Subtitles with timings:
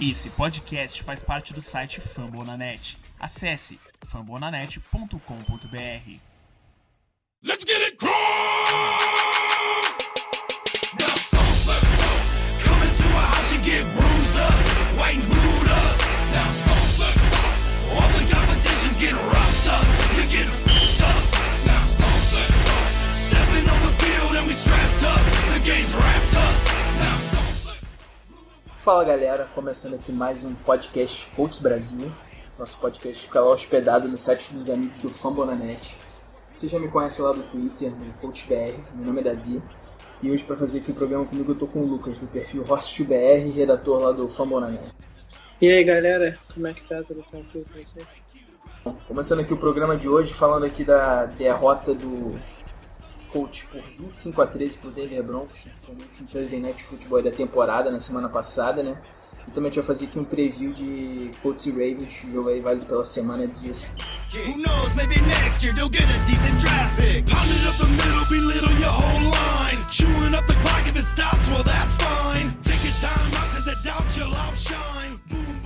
[0.00, 2.96] Esse podcast faz parte do site Fambonanet.
[3.18, 6.20] Acesse fambonanet.com.br.
[7.42, 7.98] Let's get it
[11.66, 12.06] let's go.
[12.62, 14.54] Come into a house and get bruised up,
[14.98, 15.20] white
[28.88, 32.10] Fala galera, começando aqui mais um podcast Colts Brasil.
[32.58, 35.94] Nosso podcast fica lá hospedado no site dos amigos do Fambonanet.
[36.54, 39.62] Você já me conhece lá do Twitter, no CoachBR, meu nome é Davi.
[40.22, 42.64] E hoje para fazer aqui o programa comigo eu tô com o Lucas, do perfil
[42.66, 44.90] HorstBR, redator lá do Fambonanet.
[45.60, 47.02] E aí galera, como é que tá?
[47.02, 48.06] Tudo tranquilo com vocês?
[49.06, 52.40] Começando aqui o programa de hoje, falando aqui da derrota do
[53.32, 58.00] Colts por 25 a 13 pro Denver Broncos, o Thursday Night Football da temporada, na
[58.00, 58.96] semana passada, né?
[59.46, 62.60] E também a gente vai fazer aqui um preview de Colts e Ravens, jogo aí
[62.60, 63.92] válido pela semana 16.
[64.34, 67.24] Who knows, maybe next year they'll get a decent draft pick.
[67.32, 69.78] Up the middle, belittle your whole line.
[69.90, 72.50] Chewing up the clock if it stops, well that's fine.
[72.62, 75.16] Take your time cause I doubt you'll outshine.
[75.30, 75.57] Boom,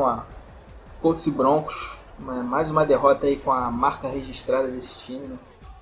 [0.00, 0.26] vamos lá.
[1.02, 5.36] Colts e Broncos, mais uma derrota aí com a marca registrada desse time, né?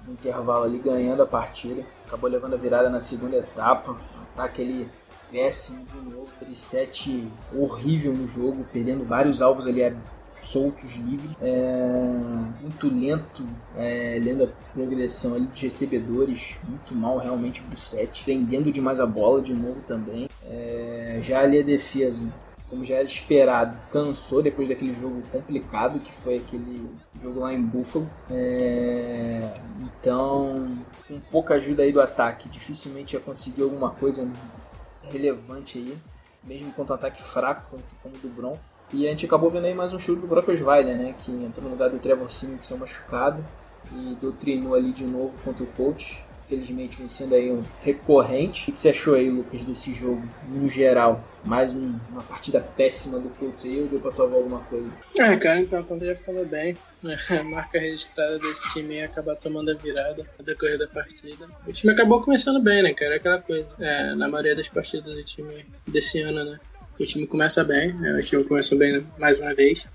[0.07, 1.85] No intervalo ali ganhando a partida.
[2.07, 3.97] Acabou levando a virada na segunda etapa.
[4.35, 4.91] Ataque ali
[5.31, 6.29] péssimo de novo.
[6.43, 9.95] 3-7 horrível no jogo, perdendo vários alvos ali é,
[10.41, 11.31] soltos, livres.
[11.43, 13.45] É, muito lento,
[13.77, 16.57] é, lendo a progressão ali de recebedores.
[16.67, 18.25] Muito mal realmente pro 7.
[18.25, 20.29] Prendendo demais a bola de novo também.
[20.45, 22.25] É, já ali a defesa
[22.69, 26.89] como já era esperado, cansou depois daquele jogo complicado que foi aquele
[27.21, 28.07] jogo lá em Buffalo.
[28.31, 29.55] É,
[30.01, 34.31] Então, com pouca ajuda aí do ataque, dificilmente ia conseguir alguma coisa
[35.03, 35.97] relevante aí,
[36.45, 38.59] mesmo contra um ataque fraco como, o do Bron.
[38.93, 41.65] E a gente acabou vendo aí mais um show do Brock Osweiler, né, que entrou
[41.65, 43.45] no lugar do Trevor Simmons, que saiu machucado,
[43.93, 46.23] e doutrinou ali de novo contra o coach.
[46.49, 48.71] Felizmente vencendo aí um recorrente.
[48.71, 51.23] O que você achou aí, Lucas, desse jogo, no geral?
[51.45, 54.89] Mais um- uma partida péssima do Colts aí ou deu pra salvar alguma coisa?
[55.21, 56.75] Ah, cara, então, como já falou bem,
[57.39, 61.47] a marca registrada desse time acabar tomando a virada no decorrer da partida.
[61.67, 63.17] O time acabou começando bem, né, cara?
[63.17, 63.69] Aquela coisa.
[63.79, 66.59] É, na maioria das partidas do time desse ano, né?
[66.99, 68.15] O time começa bem, né?
[68.15, 69.87] o time começou bem mais uma vez.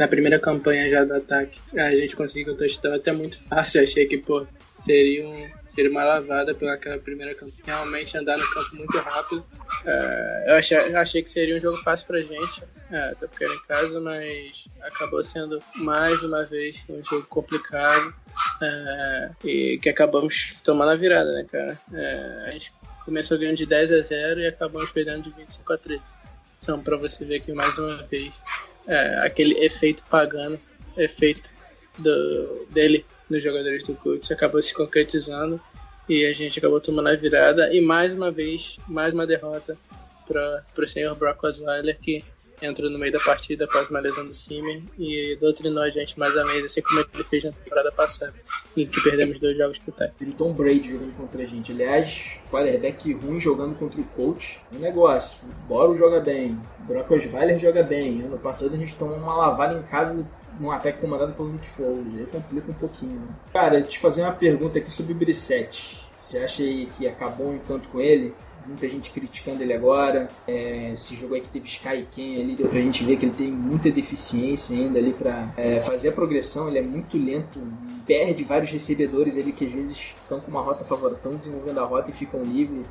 [0.00, 3.82] Na primeira campanha já do ataque, a gente conseguiu um touchdown até muito fácil.
[3.82, 7.62] Achei que, pô, seria, um, seria uma lavada pelaquela primeira campanha.
[7.66, 9.44] Realmente andar no campo muito rápido.
[9.84, 13.44] É, eu, achei, eu achei que seria um jogo fácil pra gente, é, até porque
[13.44, 18.14] era em casa, mas acabou sendo mais uma vez um jogo complicado
[18.62, 21.78] é, e que acabamos tomando a virada, né, cara?
[21.92, 22.72] É, a gente
[23.04, 26.16] começou ganhando de 10 a 0 e acabamos perdendo de 25 a 13.
[26.62, 28.40] Então, pra você ver que mais uma vez
[28.86, 30.58] é, aquele efeito pagano,
[30.96, 31.54] efeito
[31.98, 35.60] do, dele nos jogadores do Colts acabou se concretizando
[36.08, 39.78] e a gente acabou tomando a virada e mais uma vez, mais uma derrota
[40.26, 42.24] para o senhor Brock Osweiler que
[42.66, 46.34] entrou no meio da partida após uma lesão do Simeon e doutrinou a gente mais
[46.34, 48.34] uma vez, assim como ele fez na temporada passada,
[48.76, 49.94] em que perdemos dois jogos pro.
[50.20, 51.72] E o Tom Brady jogando contra a gente.
[51.72, 54.60] Aliás, quarterback ruim jogando contra o coach.
[54.74, 55.38] Um negócio.
[55.68, 56.58] Boro joga bem.
[56.80, 58.22] O Brock Osweiler joga bem.
[58.22, 60.26] Ano passado a gente tomou uma lavada em casa
[60.58, 62.18] num ataque comandado pelo Nick Foles.
[62.18, 63.20] Aí complica um pouquinho.
[63.20, 63.28] Né?
[63.52, 66.00] Cara, te fazer uma pergunta aqui sobre o Brissette.
[66.18, 68.34] Você acha aí que acabou o encanto com ele?
[68.66, 70.28] Muita gente criticando ele agora.
[70.46, 73.34] É, esse jogo aí que teve Sky Ken ali, deu pra gente ver que ele
[73.34, 76.68] tem muita deficiência ainda ali pra é, fazer a progressão.
[76.68, 77.60] Ele é muito lento,
[78.06, 81.84] perde vários recebedores ali que às vezes estão com uma rota favorável, estão desenvolvendo a
[81.84, 82.86] rota e ficam livres.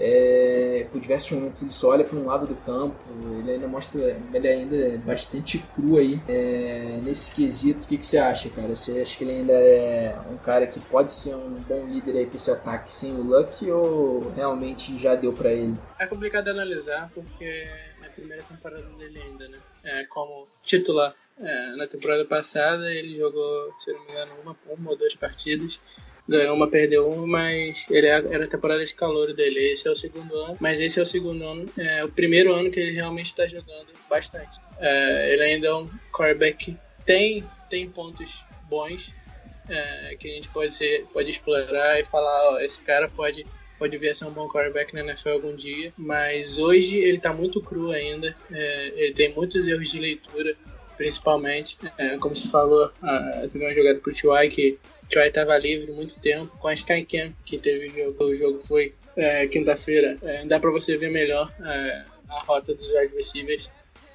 [0.00, 2.96] É, por diversos momentos ele só olha para um lado do campo,
[3.40, 7.84] ele ainda mostra, ele ainda é bastante cru aí é, nesse quesito.
[7.84, 8.68] O que, que você acha, cara?
[8.68, 12.26] Você acha que ele ainda é um cara que pode ser um bom líder aí
[12.26, 15.74] para esse ataque sem o Luck ou realmente já deu para ele?
[15.98, 19.58] É complicado analisar porque é a primeira temporada dele ainda, né?
[19.84, 21.14] É, como titular.
[21.40, 25.80] É, na temporada passada ele jogou, se não me engano, uma, uma ou duas partidas.
[26.28, 29.72] Ganhou uma, perdeu uma, mas ele era era a temporada de calor dele.
[29.72, 32.70] Esse é o segundo ano, mas esse é o segundo ano, é o primeiro ano
[32.70, 34.60] que ele realmente está jogando bastante.
[34.78, 36.76] É, ele ainda é um quarterback
[37.08, 39.14] tem, tem pontos bons,
[39.66, 43.46] é, que a gente pode, ser, pode explorar e falar, ó, esse cara pode
[43.78, 47.32] pode vir a ser um bom quarterback na NFL algum dia, mas hoje ele está
[47.32, 50.56] muito cru ainda, é, ele tem muitos erros de leitura,
[50.96, 52.90] principalmente, é, como se falou,
[53.42, 54.48] teve uma jogada pro T.Y.
[54.48, 54.78] que
[55.08, 55.28] T.Y.
[55.28, 59.46] estava livre muito tempo, com a Skycam que teve o jogo, o jogo foi é,
[59.46, 63.70] quinta-feira, é, dá para você ver melhor é, a rota dos wide receivers,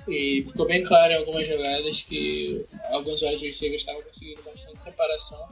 [0.08, 5.48] e ficou bem claro em algumas jogadas que alguns wide receivers estavam conseguindo bastante separação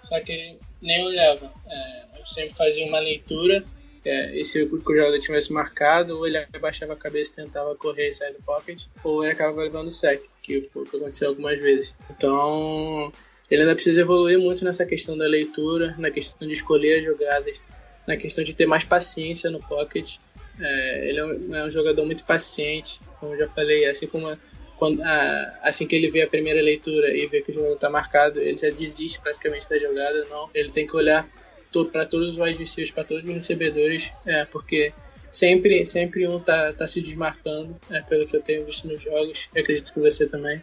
[0.00, 1.52] só que ele nem olhava.
[1.66, 3.64] É, eu sempre fazia uma leitura,
[4.04, 8.08] é, e se o jogador tivesse marcado, ou ele abaixava a cabeça e tentava correr
[8.08, 11.94] e sair do pocket, ou ele acabava levando o sec, que que aconteceu algumas vezes.
[12.10, 13.12] Então,
[13.50, 17.62] ele ainda precisa evoluir muito nessa questão da leitura, na questão de escolher as jogadas,
[18.06, 20.18] na questão de ter mais paciência no pocket.
[20.60, 24.36] É, ele é um, é um, jogador muito paciente, como eu já falei, assim como
[24.78, 27.90] quando, ah, assim que ele vê a primeira leitura e vê que o jogador está
[27.90, 30.24] marcado, ele já desiste praticamente da jogada.
[30.30, 31.28] Não, ele tem que olhar
[31.72, 34.92] to, para todos os wide para todos os recebedores, é, porque
[35.30, 39.48] sempre, sempre um tá, tá se desmarcando, é, pelo que eu tenho visto nos jogos.
[39.56, 40.62] Acredito que você também.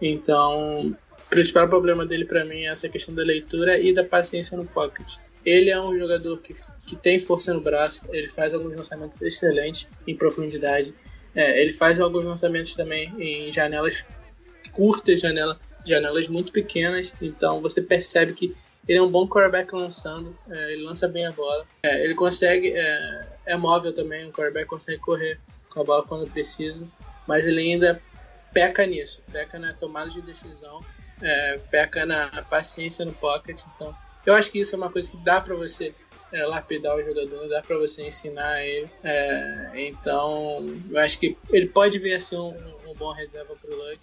[0.00, 0.96] Então,
[1.30, 5.14] principal problema dele para mim é essa questão da leitura e da paciência no pocket.
[5.46, 6.52] Ele é um jogador que,
[6.84, 10.92] que tem força no braço, ele faz alguns lançamentos excelentes em profundidade.
[11.34, 14.04] É, ele faz alguns lançamentos também em janelas
[14.72, 18.54] curtas, janela, janelas muito pequenas, então você percebe que
[18.88, 22.72] ele é um bom quarterback lançando, é, ele lança bem a bola, é, ele consegue,
[22.72, 25.38] é, é móvel também, o quarterback consegue correr
[25.70, 26.88] com a bola quando precisa,
[27.26, 28.02] mas ele ainda
[28.52, 30.80] peca nisso, peca na tomada de decisão,
[31.22, 33.94] é, peca na paciência no pocket, então
[34.24, 35.94] eu acho que isso é uma coisa que dá para você
[36.32, 38.88] é, lapidar o jogador, dá para você ensinar ele.
[39.02, 42.54] É, então, eu acho que ele pode vir a ser um,
[42.88, 43.98] um bom reserva para o Luck,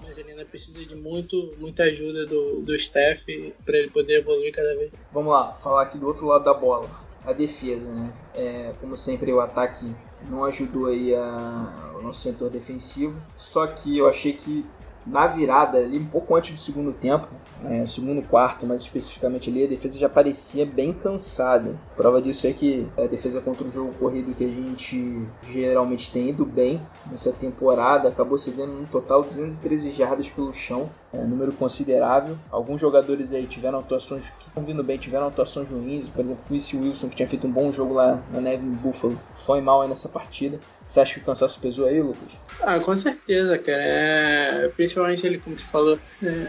[0.00, 4.52] mas ele ainda precisa de muito, muita ajuda do, do staff para ele poder evoluir
[4.52, 4.92] cada vez.
[5.12, 6.88] Vamos lá, falar aqui do outro lado da bola,
[7.24, 8.12] a defesa, né?
[8.34, 9.86] É, como sempre, o ataque
[10.28, 14.64] não ajudou aí a, o nosso setor defensivo, só que eu achei que
[15.06, 17.28] na virada ali, um pouco antes do segundo tempo,
[17.64, 21.74] é, segundo quarto, mais especificamente ali, a defesa já parecia bem cansada.
[21.96, 26.28] Prova disso é que a defesa contra o jogo corrido que a gente geralmente tem
[26.28, 32.36] ido bem nessa temporada, acabou cedendo um total 213 jardas pelo chão, número considerável.
[32.50, 36.76] Alguns jogadores aí tiveram atuações que estão vindo bem, tiveram atuações ruins, por exemplo, Issy
[36.76, 39.88] Wilson, que tinha feito um bom jogo lá na neve em Buffalo, foi mal aí
[39.88, 40.58] nessa partida.
[40.86, 42.28] Você acha que o cansaço pesou aí, Lucas?
[42.60, 43.82] Ah, com certeza, cara.
[43.82, 46.46] É, principalmente ele, como você falou, é,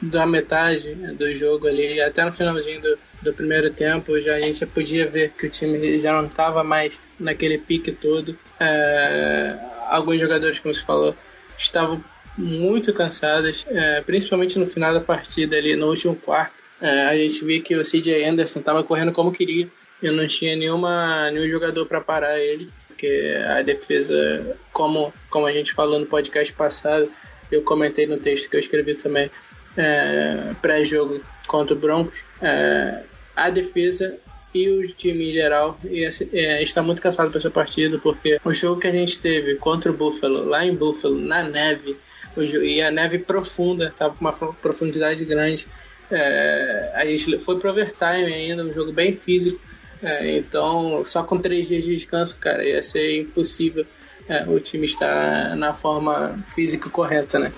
[0.00, 4.60] da metade do jogo ali, até no finalzinho do, do primeiro tempo, já a gente
[4.60, 8.36] já podia ver que o time já não estava mais naquele pique todo.
[8.58, 9.56] É,
[9.88, 11.14] alguns jogadores, como você falou,
[11.56, 12.02] estavam
[12.36, 16.56] muito cansados, é, principalmente no final da partida ali, no último quarto.
[16.80, 19.68] É, a gente via que o CJ Anderson estava correndo como queria.
[20.02, 25.52] Eu não tinha nenhuma, nenhum jogador para parar ele porque a defesa, como, como a
[25.52, 27.10] gente falou no podcast passado,
[27.50, 29.30] eu comentei no texto que eu escrevi também,
[29.76, 33.02] é, pré-jogo contra o Broncos, é,
[33.34, 34.16] a defesa
[34.54, 38.52] e o time em geral e, é, está muito cansado para essa partida, porque o
[38.52, 41.96] jogo que a gente teve contra o Buffalo, lá em Buffalo, na neve,
[42.36, 45.66] e a neve profunda, estava com uma profundidade grande,
[46.10, 49.60] é, a gente foi pro overtime ainda, um jogo bem físico,
[50.02, 53.86] é, então, só com três dias de descanso, cara, ia ser impossível
[54.28, 57.52] é, o time estar na forma física correta, né?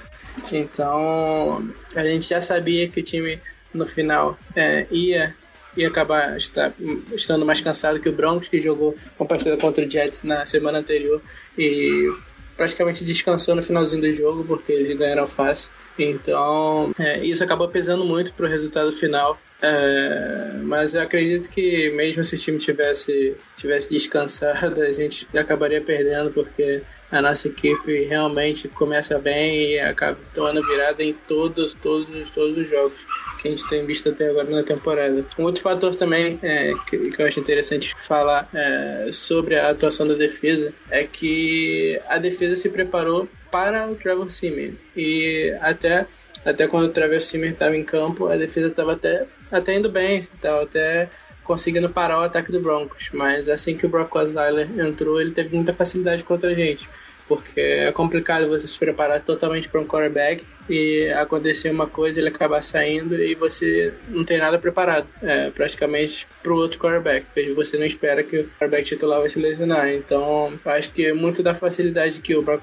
[0.53, 3.41] Então, a gente já sabia que o time
[3.73, 5.35] no final é, ia
[5.77, 6.73] ia acabar estar,
[7.13, 10.79] estando mais cansado que o Broncos, que jogou uma partida contra o Jets na semana
[10.79, 11.21] anterior.
[11.59, 12.11] E
[12.57, 15.71] praticamente descansou no finalzinho do jogo porque eles ganharam fácil.
[15.99, 19.39] Então, é, isso acabou pesando muito para o resultado final.
[19.63, 25.81] É, mas eu acredito que mesmo se o time tivesse, tivesse descansado, a gente acabaria
[25.81, 32.31] perdendo, porque a nossa equipe realmente começa bem e acaba tomando virada em todos, todos,
[32.31, 33.07] todos os jogos
[33.41, 35.25] que a gente tem visto até agora na temporada.
[35.39, 40.07] Um outro fator também é, que, que, eu acho interessante falar é, sobre a atuação
[40.07, 46.07] da defesa é que a defesa se preparou para o Trevor Simeon e até
[46.45, 50.19] até quando o Trevor Simeon estava em campo a defesa estava até até indo bem,
[50.19, 51.09] estava até
[51.47, 55.55] conseguindo parar o ataque do Broncos, mas assim que o Brock Osweiler entrou, ele teve
[55.55, 56.89] muita facilidade contra a gente,
[57.29, 62.29] porque é complicado você se preparar totalmente para um quarterback e acontecer uma coisa, ele
[62.29, 67.53] acabar saindo e você não tem nada preparado, é, praticamente para o outro quarterback, porque
[67.53, 69.89] você não espera que o quarterback titular vai se lesionar.
[69.91, 72.63] Então, acho que muito da facilidade que o Brock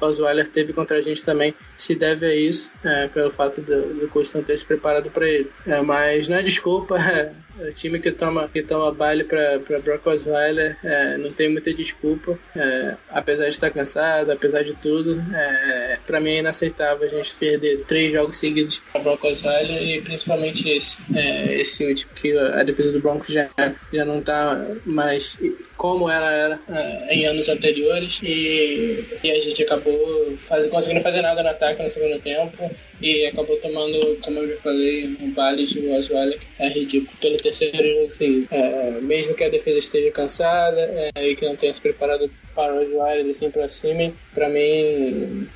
[0.00, 4.08] Osweiler teve contra a gente também se deve a isso, é, pelo fato do, do
[4.08, 5.50] coach não ter se preparado para ele.
[5.66, 6.96] É, mas não é desculpa,
[7.58, 12.38] O time que toma, que toma baile para Brock Osweiler é, não tem muita desculpa,
[12.56, 15.22] é, apesar de estar cansado, apesar de tudo.
[15.34, 20.00] É, para mim é inaceitável a gente perder três jogos seguidos para Brock Osweiler e
[20.00, 23.48] principalmente esse, é, esse último, que a defesa do Broncos já,
[23.92, 25.38] já não está mais
[25.76, 31.22] como ela era é, em anos anteriores e, e a gente acabou faz, conseguindo fazer
[31.22, 32.70] nada no ataque no segundo tempo
[33.00, 37.90] e acabou tomando, como eu já falei, um baile de Osweiler é ridículo pelo terceiro
[37.90, 38.46] jogo seguido.
[38.52, 42.74] É, mesmo que a defesa esteja cansada é, e que não tenha se preparado para
[42.74, 45.48] o Osweiler assim para cima, para mim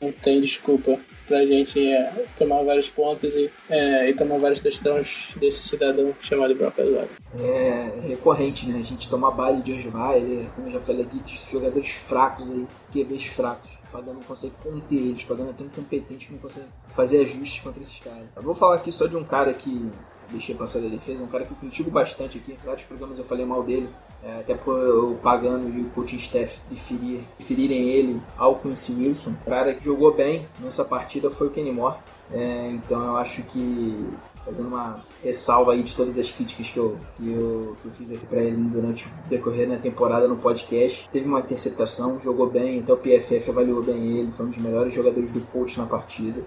[0.00, 5.34] não tem desculpa pra gente é, tomar vários pontos e, é, e tomar vários touchdowns
[5.36, 7.08] desse cidadão chamado Brock Osweiler.
[7.38, 8.78] É recorrente, né?
[8.78, 12.66] A gente tomar baile de Osweiler, como eu já falei aqui, de jogadores fracos aí,
[12.92, 13.76] QBs fracos.
[13.92, 17.80] Pagando não consegue conter eles, Pagando é tão competente que não consegue fazer ajustes contra
[17.80, 18.26] esses caras.
[18.34, 19.90] Eu vou falar aqui só de um cara que
[20.30, 22.52] deixei passar da defesa, um cara que eu critico bastante aqui.
[22.52, 23.88] Em vários programas eu falei mal dele,
[24.22, 29.34] é, até por o Pagano e o coaching staff preferir, preferirem ele ao Quincy Wilson.
[29.46, 31.96] O cara que jogou bem nessa partida foi o Kenny Moore.
[32.32, 34.08] É, então eu acho que
[34.44, 38.12] fazendo uma ressalva aí de todas as críticas que eu, que eu, que eu fiz
[38.12, 41.08] aqui para ele durante o decorrer da temporada no podcast.
[41.10, 44.94] Teve uma interceptação, jogou bem, então o PFF avaliou bem ele, foi um dos melhores
[44.94, 46.40] jogadores do coach na partida.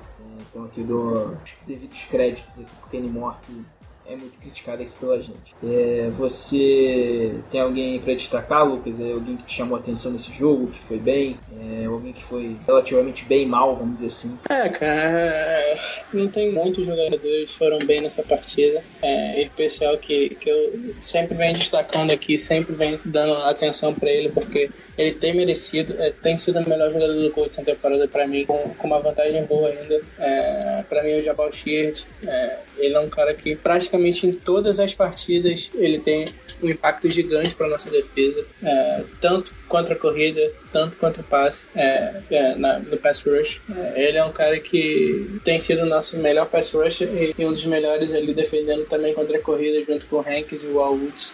[0.49, 1.35] Então aqui dou
[1.67, 3.65] devidos créditos aqui pro Kenny Moore, que
[4.09, 5.55] é muito criticado aqui pela gente.
[5.63, 8.99] É, você tem alguém para destacar, Lucas?
[8.99, 11.39] É alguém que te chamou atenção nesse jogo, que foi bem?
[11.61, 14.37] É, alguém que foi relativamente bem mal, vamos dizer assim?
[14.49, 15.77] É, cara,
[16.11, 18.83] não tem muitos jogadores que foram bem nessa partida.
[19.01, 24.29] É, especial que, que eu sempre venho destacando aqui, sempre venho dando atenção para ele,
[24.29, 28.27] porque ele tem merecido, é, tem sido o melhor jogador do Colts essa temporada para
[28.27, 30.01] mim, com, com, uma vantagem boa ainda.
[30.19, 34.77] É, para mim, o Jabal Sheard, é, ele é um cara que praticamente em todas
[34.77, 36.27] as partidas ele tem
[36.61, 41.69] um impacto gigante para nossa defesa, é, tanto contra a corrida, tanto quanto o passe,
[41.75, 43.61] é, é, na, no pass rush.
[43.95, 47.53] ele é um cara que tem sido o nosso melhor pass rush e, e um
[47.53, 51.33] dos melhores ali defendendo também contra a corrida, junto com o Hanks e o Woods.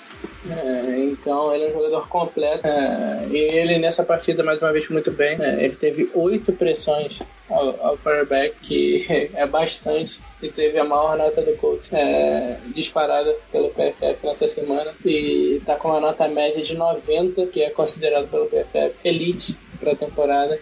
[0.98, 2.68] então, ele é um jogador completo
[3.32, 5.38] e ele nessa partida, mais uma vez, muito bem.
[5.42, 11.42] É, ele teve oito pressões ao, quarterback, que é bastante, e teve a maior nota
[11.42, 16.76] do Colts é, disparada pelo PFF nessa semana, e está com uma nota média de
[16.76, 20.60] 90, que é considerado pelo PFF elite para a temporada.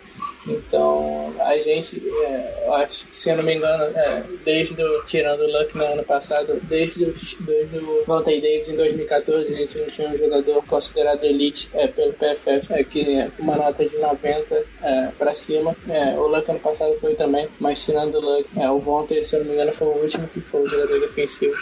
[0.48, 5.42] Então, a gente, é, acho que, se eu não me engano, é, desde o, tirando
[5.42, 9.78] o Luck no ano passado, desde o, desde o Vontae Davis em 2014, a gente
[9.78, 13.98] não tinha um jogador considerado elite é, pelo PFF, é, que é uma nota de
[13.98, 15.76] 90 é, para cima.
[15.88, 19.36] É, o Luck ano passado foi também, mas tirando o Luck, é, o Vontae, se
[19.36, 21.56] eu não me engano, foi o último que foi o jogador defensivo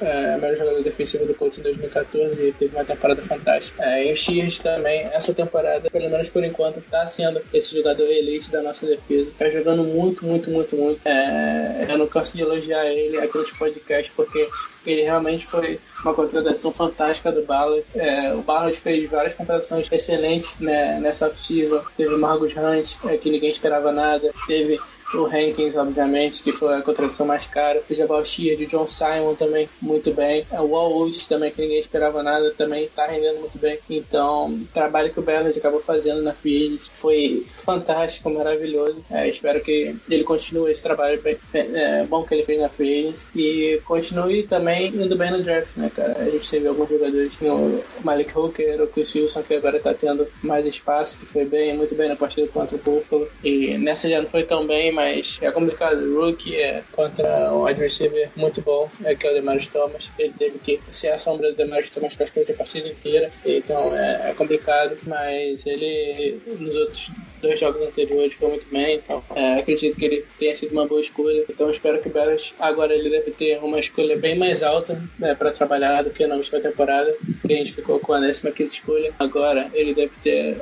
[0.00, 3.82] é, melhor jogador defensivo do Colts em 2014 e teve uma temporada fantástica.
[3.82, 8.04] É, e o Shears também, essa temporada, pelo menos por enquanto, está sendo esse jogador
[8.04, 9.30] elite da nossa defesa.
[9.30, 11.06] Está jogando muito, muito, muito, muito.
[11.06, 14.48] É, eu não canso de elogiar ele aqui nos podcasts porque
[14.86, 17.84] ele realmente foi uma contratação fantástica do Ballard.
[17.94, 21.82] É, o Ballard fez várias contratações excelentes né, nessa off-season.
[21.96, 24.30] Teve o Margus Hunt, é, que ninguém esperava nada.
[24.46, 24.78] Teve
[25.14, 27.82] o Hankins, obviamente, que foi a contratação mais cara.
[27.88, 30.46] O Jabal Sheard, o John Simon também muito bem.
[30.50, 33.78] É, o Wallwood também, que ninguém esperava nada, também tá rendendo muito bem.
[33.88, 39.04] Então, o trabalho que o Bernard acabou fazendo na Free foi fantástico, maravilhoso.
[39.10, 41.20] É, espero que ele continue esse trabalho
[41.52, 45.90] é, bom que ele fez na Free e continue também indo bem no draft, né,
[45.94, 46.16] cara?
[46.18, 50.26] A gente teve alguns jogadores, o Malik Hooker, o Chris Wilson, que agora tá tendo
[50.42, 53.28] mais espaço, que foi bem, muito bem na partida contra o Buffalo.
[53.42, 55.98] E nessa já não foi tão bem, mas mas é complicado.
[55.98, 60.10] O Rookie é contra um wide receiver muito bom, é que é o Demarius Thomas.
[60.18, 64.30] Ele teve que ser a sombra do Demarius Thomas praticamente a partida inteira, então é,
[64.30, 67.10] é complicado, mas ele nos outros
[67.42, 71.00] dois jogos anteriores foi muito bem, então é, acredito que ele tenha sido uma boa
[71.00, 71.44] escolha.
[71.48, 75.34] Então espero que o Bears agora ele deve ter uma escolha bem mais alta né,
[75.34, 77.14] para trabalhar do que na última temporada,
[77.46, 79.12] que a gente ficou com a 15 escolha.
[79.18, 80.56] Agora ele deve ter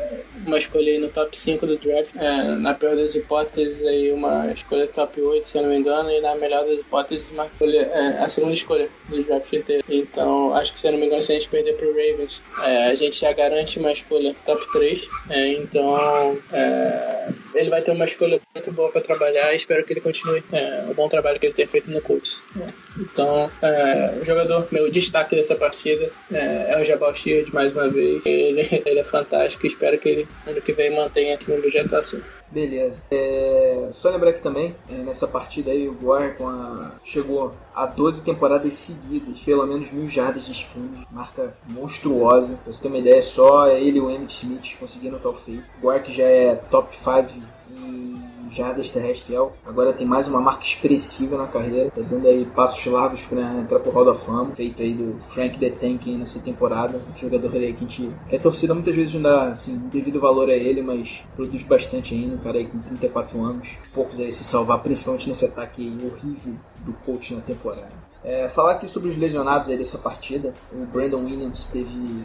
[0.47, 4.51] uma escolha aí no top 5 do draft, é, na pior das hipóteses aí uma
[4.53, 7.81] escolha top 8, se eu não me engano, e na melhor das hipóteses uma escolha,
[7.93, 9.85] é, a segunda escolha do draft inteiro.
[9.89, 12.85] Então acho que se eu não me engano, se a gente perder pro Ravens, é,
[12.87, 15.09] a gente já garante uma escolha top 3.
[15.31, 19.93] É, então é, ele vai ter uma escolha muito boa para trabalhar e espero que
[19.93, 22.45] ele continue é, o bom trabalho que ele tem feito no Colts.
[22.61, 22.67] É.
[22.99, 27.89] Então, é, o jogador, meu destaque dessa partida é, é o Jabal Sheard mais uma
[27.89, 28.25] vez.
[28.25, 32.21] Ele, ele é fantástico espero que ele ano que vem mantenha esse nível de atuação.
[32.53, 33.03] Beleza.
[33.11, 38.23] É, só lembrar que também, é, nessa partida aí, o Gore a, chegou a 12
[38.23, 42.59] temporadas seguidas, pelo menos mil jardas de sprint, marca monstruosa.
[42.63, 45.65] Pra você ter uma ideia, só ele e o Emmett Smith conseguiram tal feito.
[45.79, 48.12] O Gore que já é top 5 em
[48.55, 53.23] jardas terrestres, agora tem mais uma marca expressiva na carreira, tá dando aí passos largos
[53.23, 57.17] para entrar pro Hall da Fama, feito aí do Frank The Tank nessa temporada, um
[57.17, 58.11] jogador aí que a gente,
[58.43, 62.39] torcida muitas vezes não dá, assim, devido valor a ele, mas produz bastante ainda, um
[62.39, 66.55] cara aí com 34 anos, poucos aí se salvar, principalmente nesse ataque horrível
[66.85, 67.89] do coach na temporada.
[68.25, 72.25] É, falar aqui sobre os lesionados aí dessa partida, o Brandon Williams teve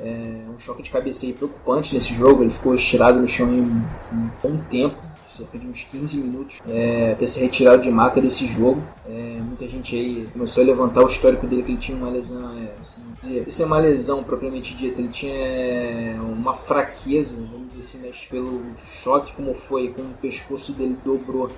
[0.00, 2.42] é, um choque de cabeça preocupante nesse jogo.
[2.42, 4.96] Ele ficou estirado no chão em um bom tempo,
[5.36, 8.82] cerca de uns 15 minutos, é, até ser retirado de marca desse jogo.
[9.06, 12.58] É, muita gente aí começou a levantar o histórico dele, que ele tinha uma lesão,
[12.58, 13.02] é, assim,
[13.46, 18.24] isso é uma lesão propriamente dita, ele tinha é, uma fraqueza, vamos dizer assim, mas
[18.30, 18.62] pelo
[19.02, 21.50] choque como foi, como o pescoço dele dobrou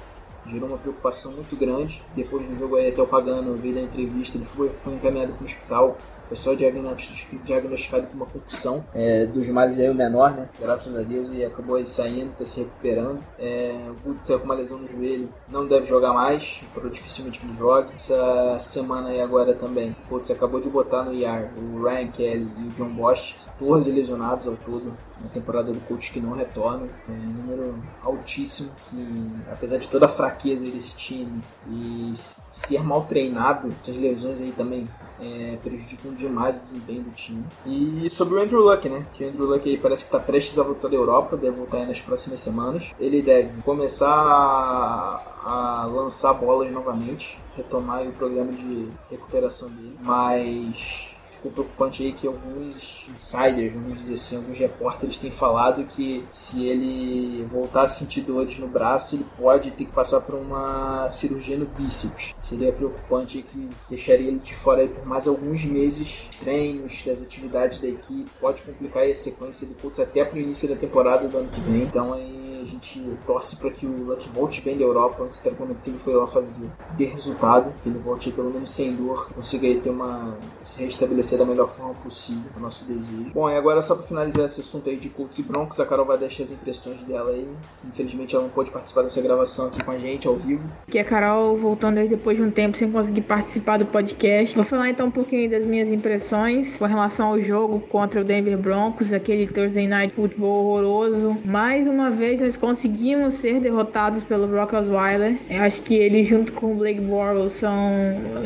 [0.50, 2.02] gerou uma preocupação muito grande.
[2.14, 5.42] Depois do jogo, aí, até o Pagano veio da entrevista, ele foi, foi encaminhado para
[5.42, 10.48] o hospital foi só diagnosticado com uma concussão é, dos males aí o menor, né?
[10.60, 13.24] Graças a Deus e acabou aí saindo, tá se recuperando.
[13.38, 17.38] É, o Wood saiu com uma lesão no joelho, não deve jogar mais, por dificilmente
[17.38, 17.92] que ele jogue.
[17.94, 22.48] Essa semana aí agora também, o Putz acabou de botar no IAR o Ryan Kelly
[22.58, 26.86] e o John Bosch, 14 lesionados ao todo na temporada do coach que não retorna.
[27.08, 32.12] É um número altíssimo que, apesar de toda a fraqueza desse time e
[32.52, 34.88] ser mal treinado, essas lesões aí também
[35.20, 37.44] é, prejudicam demais o desempenho do time.
[37.66, 39.04] E sobre o Andrew Luck, né?
[39.14, 41.78] Que o Andrew Luck aí parece que está prestes a voltar da Europa, deve voltar
[41.78, 42.94] aí nas próximas semanas.
[42.98, 51.07] Ele deve começar a, a lançar bolas novamente, retomar o programa de recuperação dele, mas
[51.38, 56.66] ficou preocupante aí que alguns insiders, vamos dizer assim, alguns repórteres têm falado que se
[56.66, 61.56] ele voltar a sentir dores no braço, ele pode ter que passar por uma cirurgia
[61.56, 62.34] no bíceps.
[62.42, 67.88] Seria preocupante que deixaria ele de fora por mais alguns meses, treinos, das atividades da
[67.88, 71.48] equipe, pode complicar a sequência do Colts até para o início da temporada do ano
[71.48, 71.82] que vem.
[71.82, 75.82] Então aí gente torce para que o Luck volte bem da Europa antes do momento
[75.82, 79.68] que ele foi lá fazer, ter resultado, que ele volte pelo menos sem dor, consiga
[79.80, 83.30] ter uma se restabelecer da melhor forma possível, é o nosso desejo.
[83.34, 86.06] Bom, e agora só para finalizar esse assunto aí de Colts e Broncos, a Carol
[86.06, 87.48] vai deixar as impressões dela aí.
[87.86, 90.62] Infelizmente ela não pôde participar dessa gravação aqui com a gente ao vivo.
[90.86, 94.54] Aqui é a Carol voltando aí depois de um tempo sem conseguir participar do podcast.
[94.54, 98.56] Vou falar então um pouquinho das minhas impressões com relação ao jogo contra o Denver
[98.58, 101.36] Broncos, aquele Thursday Night Football horroroso.
[101.44, 105.38] Mais uma vez nós conseguimos ser derrotados pelo Brock Osweiler.
[105.48, 107.80] Eu acho que ele, junto com o Blake Bortles, são,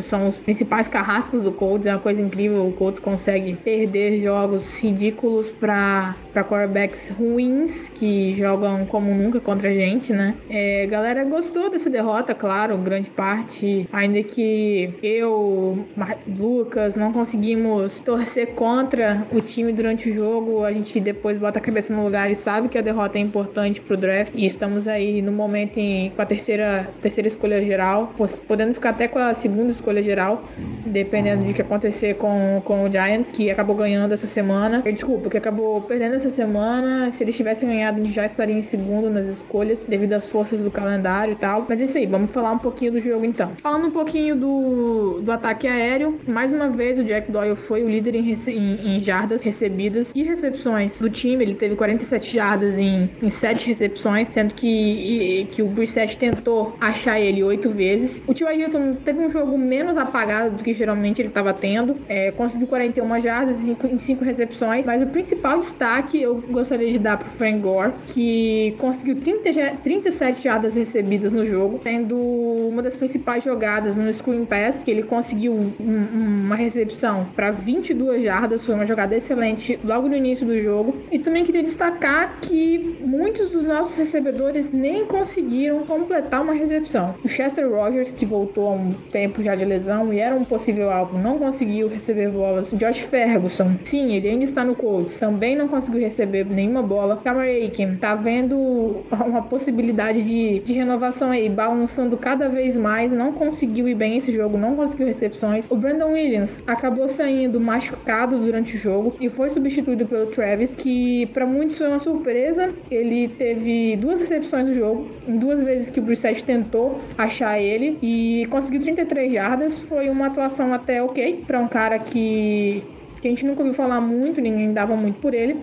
[0.04, 1.88] são os principais carrascos do Colts.
[1.88, 2.68] É uma coisa incrível.
[2.68, 9.74] O Colts consegue perder jogos ridículos para quarterbacks ruins que jogam como nunca contra a
[9.74, 10.36] gente, né?
[10.48, 13.88] É, galera gostou dessa derrota, claro, grande parte.
[13.92, 15.84] Ainda que eu,
[16.28, 21.62] Lucas, não conseguimos torcer contra o time durante o jogo, a gente depois bota a
[21.62, 25.22] cabeça no lugar e sabe que a derrota é importante pro draft e estamos aí
[25.22, 28.12] no momento em, com a terceira, terceira escolha geral,
[28.46, 30.44] podendo ficar até com a segunda escolha geral,
[30.86, 34.82] dependendo de que acontecer com, com o Giants, que acabou ganhando essa semana.
[34.82, 37.10] Desculpa, que acabou perdendo essa semana.
[37.12, 41.32] Se eles tivessem ganhado, já estaria em segundo nas escolhas, devido às forças do calendário
[41.32, 41.66] e tal.
[41.68, 43.52] Mas é isso aí, vamos falar um pouquinho do jogo então.
[43.62, 47.88] Falando um pouquinho do, do ataque aéreo, mais uma vez o Jack Doyle foi o
[47.88, 51.44] líder em, em, em jardas recebidas e recepções do time.
[51.44, 57.20] Ele teve 47 jardas em, em 7 recepções, sendo que, que o Brissett tentou achar
[57.20, 58.22] ele oito vezes.
[58.26, 58.60] O T.Y.
[58.60, 63.20] Hilton teve um jogo menos apagado do que geralmente ele estava tendo, é, conseguiu 41
[63.20, 67.92] jardas em 5 recepções, mas o principal destaque eu gostaria de dar para Frank Gore,
[68.06, 74.44] que conseguiu 30, 37 jardas recebidas no jogo, tendo uma das principais jogadas no screen
[74.44, 80.08] pass, que ele conseguiu um, uma recepção para 22 jardas, foi uma jogada excelente logo
[80.08, 80.96] no início do jogo.
[81.10, 87.14] E também queria destacar que muitos dos nossos recebedores nem conseguiram completar uma recepção.
[87.24, 90.90] O Chester Rogers, que voltou há um tempo já de lesão e era um possível
[90.90, 92.70] alvo, não conseguiu receber bolas.
[92.72, 97.16] Josh Ferguson, sim, ele ainda está no Colts, também não conseguiu receber nenhuma bola.
[97.16, 103.32] Cameron Aiken tá vendo uma possibilidade de, de renovação aí, balançando cada vez mais, não
[103.32, 105.64] conseguiu ir bem esse jogo, não conseguiu recepções.
[105.70, 111.26] O Brandon Williams acabou saindo machucado durante o jogo e foi substituído pelo Travis, que
[111.26, 112.70] para muitos foi uma surpresa.
[112.90, 117.98] Ele teve duas recepções no jogo, em duas vezes que o Brissett tentou achar ele
[118.02, 119.78] e conseguiu 33 jardas.
[119.80, 122.82] Foi uma atuação até ok para um cara que,
[123.20, 125.56] que a gente nunca ouviu falar muito, ninguém dava muito por ele.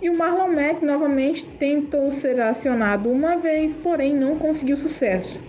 [0.00, 5.40] E o Marlon Mack novamente tentou ser acionado uma vez, porém não conseguiu sucesso.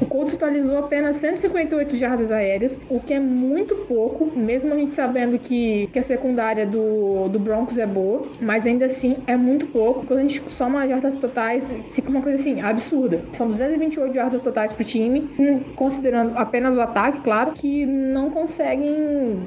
[0.00, 4.94] O Colts totalizou apenas 158 jardas aéreas, o que é muito pouco, mesmo a gente
[4.94, 9.66] sabendo que, que a secundária do, do Broncos é boa, mas ainda assim é muito
[9.66, 10.06] pouco.
[10.06, 13.20] Quando a gente soma as jardas totais, fica uma coisa assim, absurda.
[13.34, 15.28] São 228 jardas totais pro time,
[15.76, 19.38] considerando apenas o ataque, claro, que não conseguem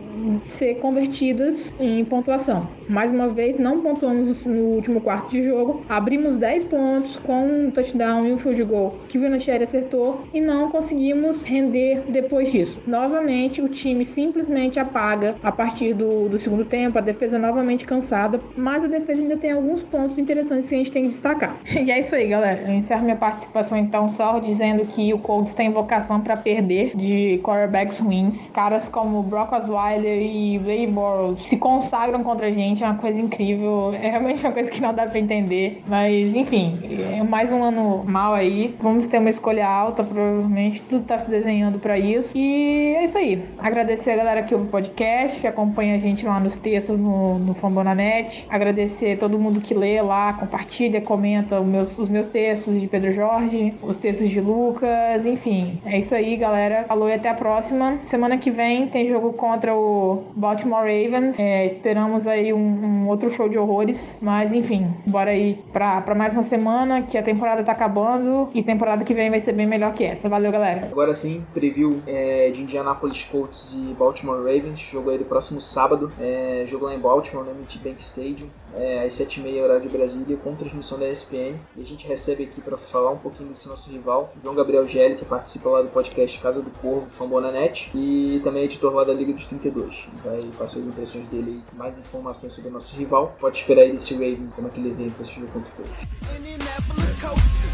[0.46, 2.68] ser convertidas em pontuação.
[2.88, 7.72] Mais uma vez, não pontuamos no último quarto de jogo, abrimos 10 pontos com um
[7.72, 12.80] touchdown e um field goal que o Vinatieri acertou e não conseguimos render depois disso.
[12.86, 18.40] Novamente, o time simplesmente apaga a partir do, do segundo tempo, a defesa novamente cansada,
[18.56, 21.58] mas a defesa ainda tem alguns pontos interessantes que a gente tem que destacar.
[21.84, 22.62] E é isso aí, galera.
[22.66, 27.40] Eu encerro minha participação então só dizendo que o Colts tem vocação para perder de
[27.44, 28.50] quarterbacks ruins.
[28.54, 33.20] Caras como Brock Osweiler e Ray Borrows se consagram contra a gente, é uma coisa
[33.20, 33.94] incrível.
[33.94, 35.84] É realmente uma coisa que não dá para entender.
[35.88, 36.80] Mas, enfim,
[37.12, 38.74] é mais um ano mal aí.
[38.80, 42.36] Vamos ter uma escolha alta pro provavelmente tudo tá se desenhando para isso.
[42.36, 43.44] E é isso aí.
[43.60, 47.38] Agradecer a galera que ouve o podcast, que acompanha a gente lá nos textos no,
[47.40, 48.46] no Fambonanet.
[48.50, 53.12] Agradecer todo mundo que lê lá, compartilha, comenta os meus, os meus textos de Pedro
[53.12, 55.80] Jorge, os textos de Lucas, enfim.
[55.86, 56.86] É isso aí, galera.
[56.88, 58.00] Falou e até a próxima.
[58.06, 61.38] Semana que vem tem jogo contra o Baltimore Ravens.
[61.40, 64.18] É, esperamos aí um, um, outro show de horrores.
[64.22, 68.64] Mas enfim, bora aí pra, pra mais uma semana, que a temporada tá acabando e
[68.64, 70.88] temporada que vem vai ser bem melhor que essa Valeu, galera.
[70.88, 74.80] Agora sim, preview é, de Indianapolis Colts e Baltimore Ravens.
[74.80, 76.12] Jogo aí do próximo sábado.
[76.20, 78.48] É, jogo lá em Baltimore, no MT Bank Stadium.
[78.76, 81.56] É, às 7h30 horário de Brasília, com transmissão da ESPN.
[81.76, 85.16] E a gente recebe aqui para falar um pouquinho desse nosso rival, João Gabriel Gelli,
[85.16, 89.14] que participa lá do podcast Casa do Corvo, Fambonanet, e também é editor lá da
[89.14, 90.08] Liga dos 32.
[90.24, 93.36] Vai passar as impressões dele e mais informações sobre o nosso rival.
[93.40, 96.53] Pode esperar aí desse Ravens, como é que ele vem para esse jogo contra o.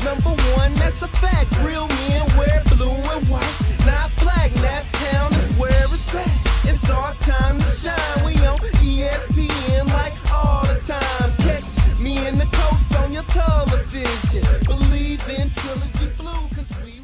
[0.04, 1.50] number one, that's a fact.
[1.64, 4.52] Real men wear blue and white, not black.
[4.66, 6.30] That town is where it's at.
[6.66, 8.26] It's our time to shine.
[8.26, 11.32] We on ESPN like all the time.
[11.38, 14.44] Catch me in the coats on your television.
[14.66, 17.02] Believe in Trilogy Blue, cause we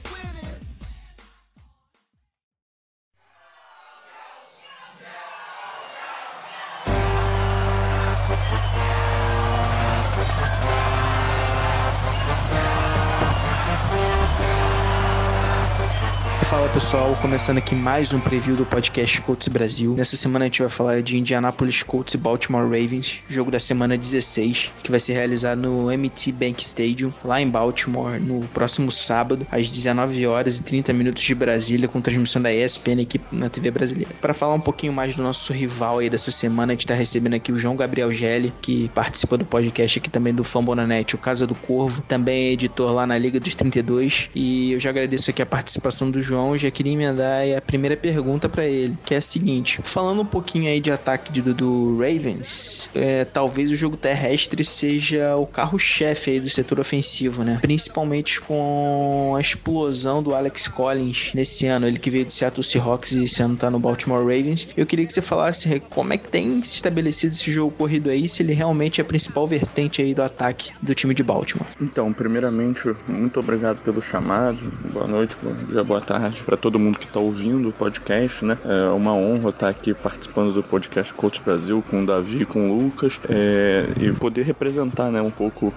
[16.56, 19.94] Fala pessoal, começando aqui mais um preview do podcast Colts Brasil.
[19.94, 23.98] Nessa semana a gente vai falar de Indianapolis Colts e Baltimore Ravens, jogo da semana
[23.98, 29.46] 16, que vai ser realizado no MT Bank Stadium, lá em Baltimore, no próximo sábado,
[29.52, 33.70] às 19 horas e 30 minutos de Brasília, com transmissão da ESPN aqui na TV
[33.70, 34.12] brasileira.
[34.22, 37.34] Para falar um pouquinho mais do nosso rival aí dessa semana, a gente tá recebendo
[37.34, 41.46] aqui o João Gabriel Gelli, que participa do podcast aqui também do Fambonanet, o Casa
[41.46, 45.41] do Corvo, também é editor lá na Liga dos 32, e eu já agradeço aqui
[45.41, 49.18] a participação do João João, já queria emendar a primeira pergunta para ele, que é
[49.18, 54.64] a seguinte: falando um pouquinho aí de ataque do Ravens, é, talvez o jogo terrestre
[54.64, 57.58] seja o carro-chefe aí do setor ofensivo, né?
[57.62, 63.14] Principalmente com a explosão do Alex Collins nesse ano, ele que veio do Seattle Seahawks
[63.14, 64.68] e esse ano tá no Baltimore Ravens.
[64.78, 68.30] Eu queria que você falasse como é que tem se estabelecido esse jogo corrido aí,
[68.30, 71.68] se ele realmente é a principal vertente aí do ataque do time de Baltimore.
[71.82, 74.58] Então, primeiramente, muito obrigado pelo chamado.
[74.92, 75.36] Boa noite,
[75.70, 78.58] dia, boa tarde para todo mundo que está ouvindo o podcast, né?
[78.63, 82.78] É uma honra estar aqui participando do podcast Coach Brasil com o Davi, com o
[82.78, 85.74] Lucas é, e poder representar, né, um pouco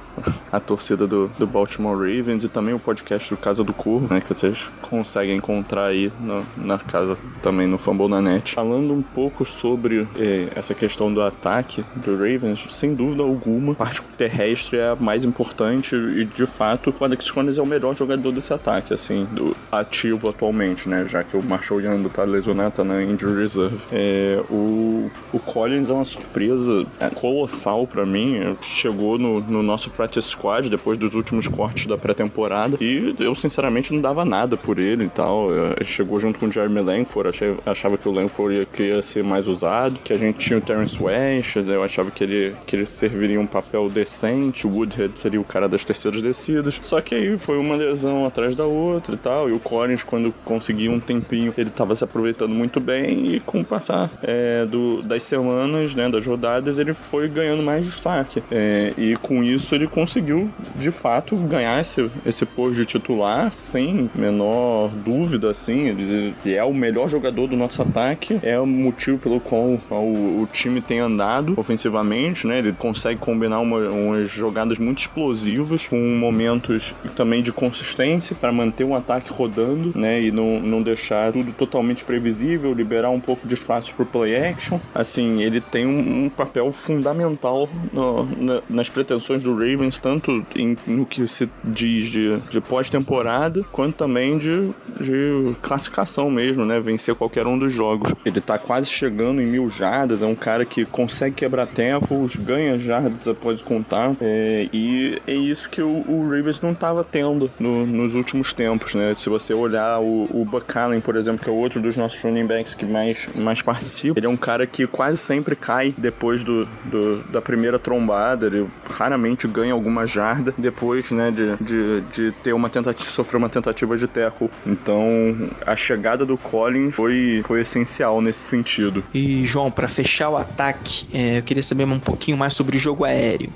[0.51, 4.21] a torcida do, do, Baltimore Ravens e também o podcast do Casa do Corvo, né,
[4.21, 8.55] que vocês conseguem encontrar aí no, na casa também no Fumble na Net.
[8.55, 13.77] Falando um pouco sobre é, essa questão do ataque do Ravens, sem dúvida alguma, a
[13.77, 17.95] parte terrestre é a mais importante e de fato o Alex Collins é o melhor
[17.95, 21.05] jogador desse ataque, assim, do ativo atualmente, né?
[21.07, 23.79] Já que o Marshall Yanda tá lesionado, tá na injury reserve.
[23.91, 28.57] É, o, o Collins é uma surpresa colossal para mim.
[28.63, 33.93] Chegou no, no, nosso practice squad depois dos últimos cortes da pré-temporada e eu sinceramente
[33.93, 35.53] não dava nada por ele e tal.
[35.53, 39.03] Ele chegou junto com o Jeremy Langford, achei, achava que o Langford ia, que ia
[39.03, 42.77] ser mais usado, que a gente tinha o Terrence West, eu achava que ele, que
[42.77, 46.79] ele serviria um papel decente, o Woodhead seria o cara das terceiras descidas.
[46.83, 50.28] Só que aí foi uma lesão atrás da outra e tal, e o Collins, quando
[50.45, 55.03] quando um tempinho, ele estava se aproveitando muito bem e com o passar é, do,
[55.03, 58.43] das semanas, né, das rodadas, ele foi ganhando mais destaque.
[58.51, 64.11] É, e com isso ele conseguiu, de fato, ganhar esse, esse posto de titular sem
[64.15, 65.89] menor dúvida, assim.
[65.89, 70.43] Ele, ele é o melhor jogador do nosso ataque, é o motivo pelo qual o,
[70.43, 72.59] o time tem andado ofensivamente, né?
[72.59, 78.85] Ele consegue combinar uma, umas jogadas muito explosivas com momentos também de consistência para manter
[78.85, 80.18] um ataque rodando, né?
[80.21, 84.79] E não, não deixar tudo totalmente previsível, liberar um pouco de espaço para play action.
[84.95, 90.77] Assim, ele tem um, um papel fundamental no, na, nas pretensões do Ravens, tanto em,
[90.87, 96.81] no que se diz de, de pós-temporada, quanto também de, de classificação mesmo, né?
[96.81, 98.15] Vencer qualquer um dos jogos.
[98.25, 102.79] Ele tá quase chegando em mil jardas, é um cara que consegue quebrar tempos, ganha
[102.79, 107.87] jardas após contar, é, e é isso que o, o Ravens não estava tendo no,
[107.87, 109.15] nos últimos tempos, né?
[109.17, 112.47] Se você olhar o, o Buck Allen, por exemplo, que é outro dos nossos running
[112.47, 116.67] backs que mais, mais participa, ele é um cara que quase sempre cai depois do,
[116.85, 122.53] do da primeira trombada, ele raramente ganha alguma jarda depois, né, de, de, de ter
[122.53, 124.51] uma tentativa, sofrer uma tentativa de tackle.
[124.67, 129.05] Então, a chegada do Collins foi, foi essencial nesse sentido.
[129.13, 132.81] E, João, para fechar o ataque, é, eu queria saber um pouquinho mais sobre o
[132.81, 133.51] jogo aéreo.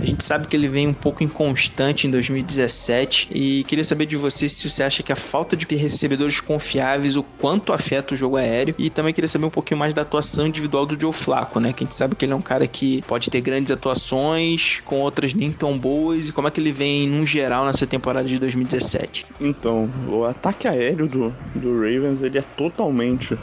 [0.00, 4.16] A gente sabe que ele vem um pouco inconstante em 2017 e queria saber de
[4.16, 5.66] você se você acha que a falta de
[5.98, 9.92] recebedores confiáveis o quanto afeta o jogo aéreo e também queria saber um pouquinho mais
[9.92, 11.72] da atuação individual do Joe Flacco, né?
[11.72, 15.00] Que a gente sabe que ele é um cara que pode ter grandes atuações com
[15.00, 18.38] outras nem tão boas e como é que ele vem num geral nessa temporada de
[18.38, 19.26] 2017.
[19.40, 23.36] Então, o ataque aéreo do, do Ravens ele é totalmente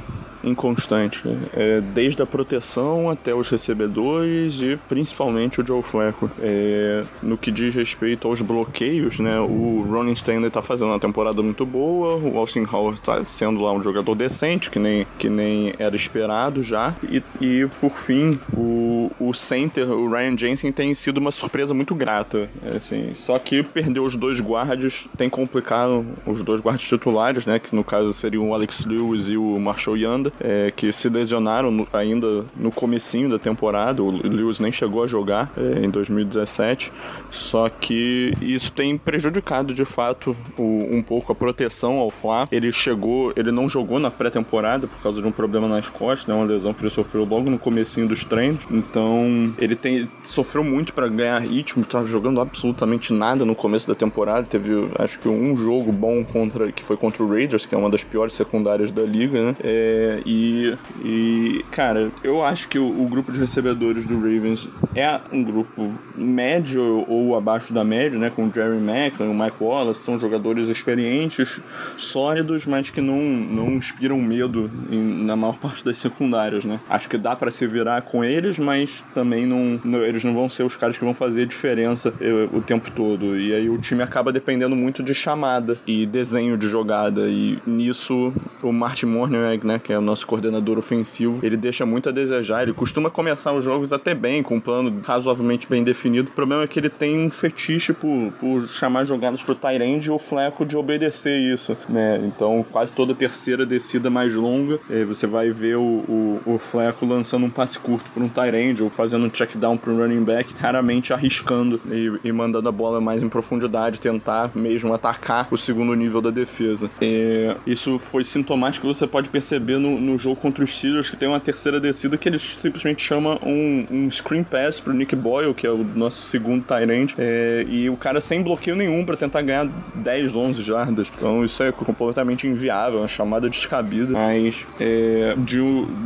[0.46, 6.30] inconstante, é, desde a proteção até os recebedores e principalmente o Joe Flacco.
[6.40, 11.42] É, no que diz respeito aos bloqueios, né, o Ronnie Stanley tá fazendo uma temporada
[11.42, 15.74] muito boa, o Austin Howard tá sendo lá um jogador decente, que nem, que nem
[15.80, 21.18] era esperado já, e, e por fim, o, o center, o Ryan Jensen, tem sido
[21.18, 26.62] uma surpresa muito grata, assim, só que perdeu os dois guardas, tem complicado os dois
[26.62, 30.72] guardas titulares, né, que no caso seriam o Alex Lewis e o Marshall Yanda, é,
[30.76, 34.04] que se lesionaram no, ainda no comecinho da temporada.
[34.04, 36.92] O Lewis nem chegou a jogar é, em 2017.
[37.32, 42.48] Só que isso tem prejudicado de fato o, um pouco a proteção ao Flá.
[42.52, 46.34] Ele chegou, ele não jogou na pré-temporada por causa de um problema nas costas, né,
[46.34, 48.66] uma lesão que ele sofreu logo no comecinho dos treinos.
[48.70, 53.96] Então ele tem sofreu muito para ganhar ritmo, estava jogando absolutamente nada no começo da
[53.96, 54.44] temporada.
[54.44, 57.90] Teve acho que um jogo bom contra que foi contra o Raiders, que é uma
[57.90, 59.56] das piores secundárias da liga, né?
[59.64, 65.20] É, e, e, cara, eu acho que o, o, grupo de recebedores do Ravens é
[65.32, 68.32] um grupo médio ou abaixo da média, né?
[68.32, 71.62] Com o Jerry Macklin, o Mike Wallace, são jogadores experientes,
[71.96, 76.80] sólidos, mas que não, não inspiram medo em, na maior parte das secundárias, né?
[76.90, 80.50] Acho que dá para se virar com eles, mas também não, não, eles não vão
[80.50, 83.38] ser os caras que vão fazer a diferença eu, o tempo todo.
[83.38, 87.28] E aí o time acaba dependendo muito de chamada e desenho de jogada.
[87.28, 88.34] E nisso
[88.64, 89.80] o Martin Morningweg, né?
[89.80, 92.64] Que é nosso coordenador ofensivo, ele deixa muito a desejar.
[92.64, 96.30] Ele costuma começar os jogos até bem, com um plano razoavelmente bem definido.
[96.30, 100.12] O problema é que ele tem um fetiche por, por chamar jogadas pro Tyrande e
[100.12, 102.22] o Fleco de obedecer isso, né?
[102.26, 107.06] Então, quase toda terceira descida mais longa, eh, você vai ver o, o, o Fleco
[107.06, 110.54] lançando um passe curto para um Tyrande ou fazendo um check down pro running back,
[110.58, 115.94] raramente arriscando e, e, mandando a bola mais em profundidade, tentar mesmo atacar o segundo
[115.94, 116.90] nível da defesa.
[117.02, 121.28] E isso foi sintomático, você pode perceber no, no jogo contra os Steelers, que tem
[121.28, 125.66] uma terceira descida que eles simplesmente chamam um, um screen pass pro Nick Boyle, que
[125.66, 129.68] é o nosso segundo end, é, e o cara sem bloqueio nenhum para tentar ganhar
[129.96, 131.12] 10, 11 jardas.
[131.16, 134.14] Então isso é completamente inviável, uma chamada descabida.
[134.14, 135.60] Mas é, de,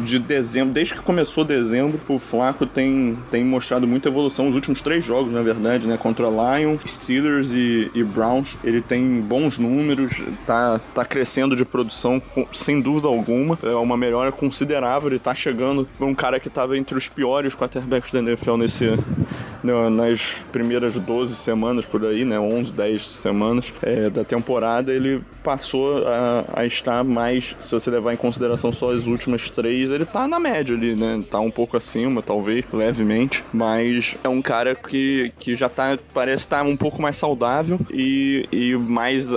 [0.06, 4.48] de dezembro, desde que começou dezembro, o Flaco tem, tem mostrado muita evolução.
[4.48, 5.98] Os últimos três jogos, na verdade, né?
[5.98, 12.22] Contra Lions, Steelers e, e Browns, ele tem bons números, tá, tá crescendo de produção
[12.52, 13.58] sem dúvida alguma.
[13.64, 15.10] É uma melhora considerável.
[15.10, 18.86] Ele tá chegando um cara que tava entre os piores quarterbacks da NFL nesse,
[19.64, 22.40] nas primeiras 12 semanas por aí, né?
[22.40, 24.94] 11, 10 semanas é, da temporada.
[24.94, 29.90] Ele passou a, a, estar mais, se você levar em consideração só as últimas três,
[29.90, 31.20] ele tá na média ali, né?
[31.30, 36.44] Tá um pouco acima, talvez, levemente, mas é um cara que, que já tá, parece
[36.44, 39.30] estar tá um pouco mais saudável e, e mais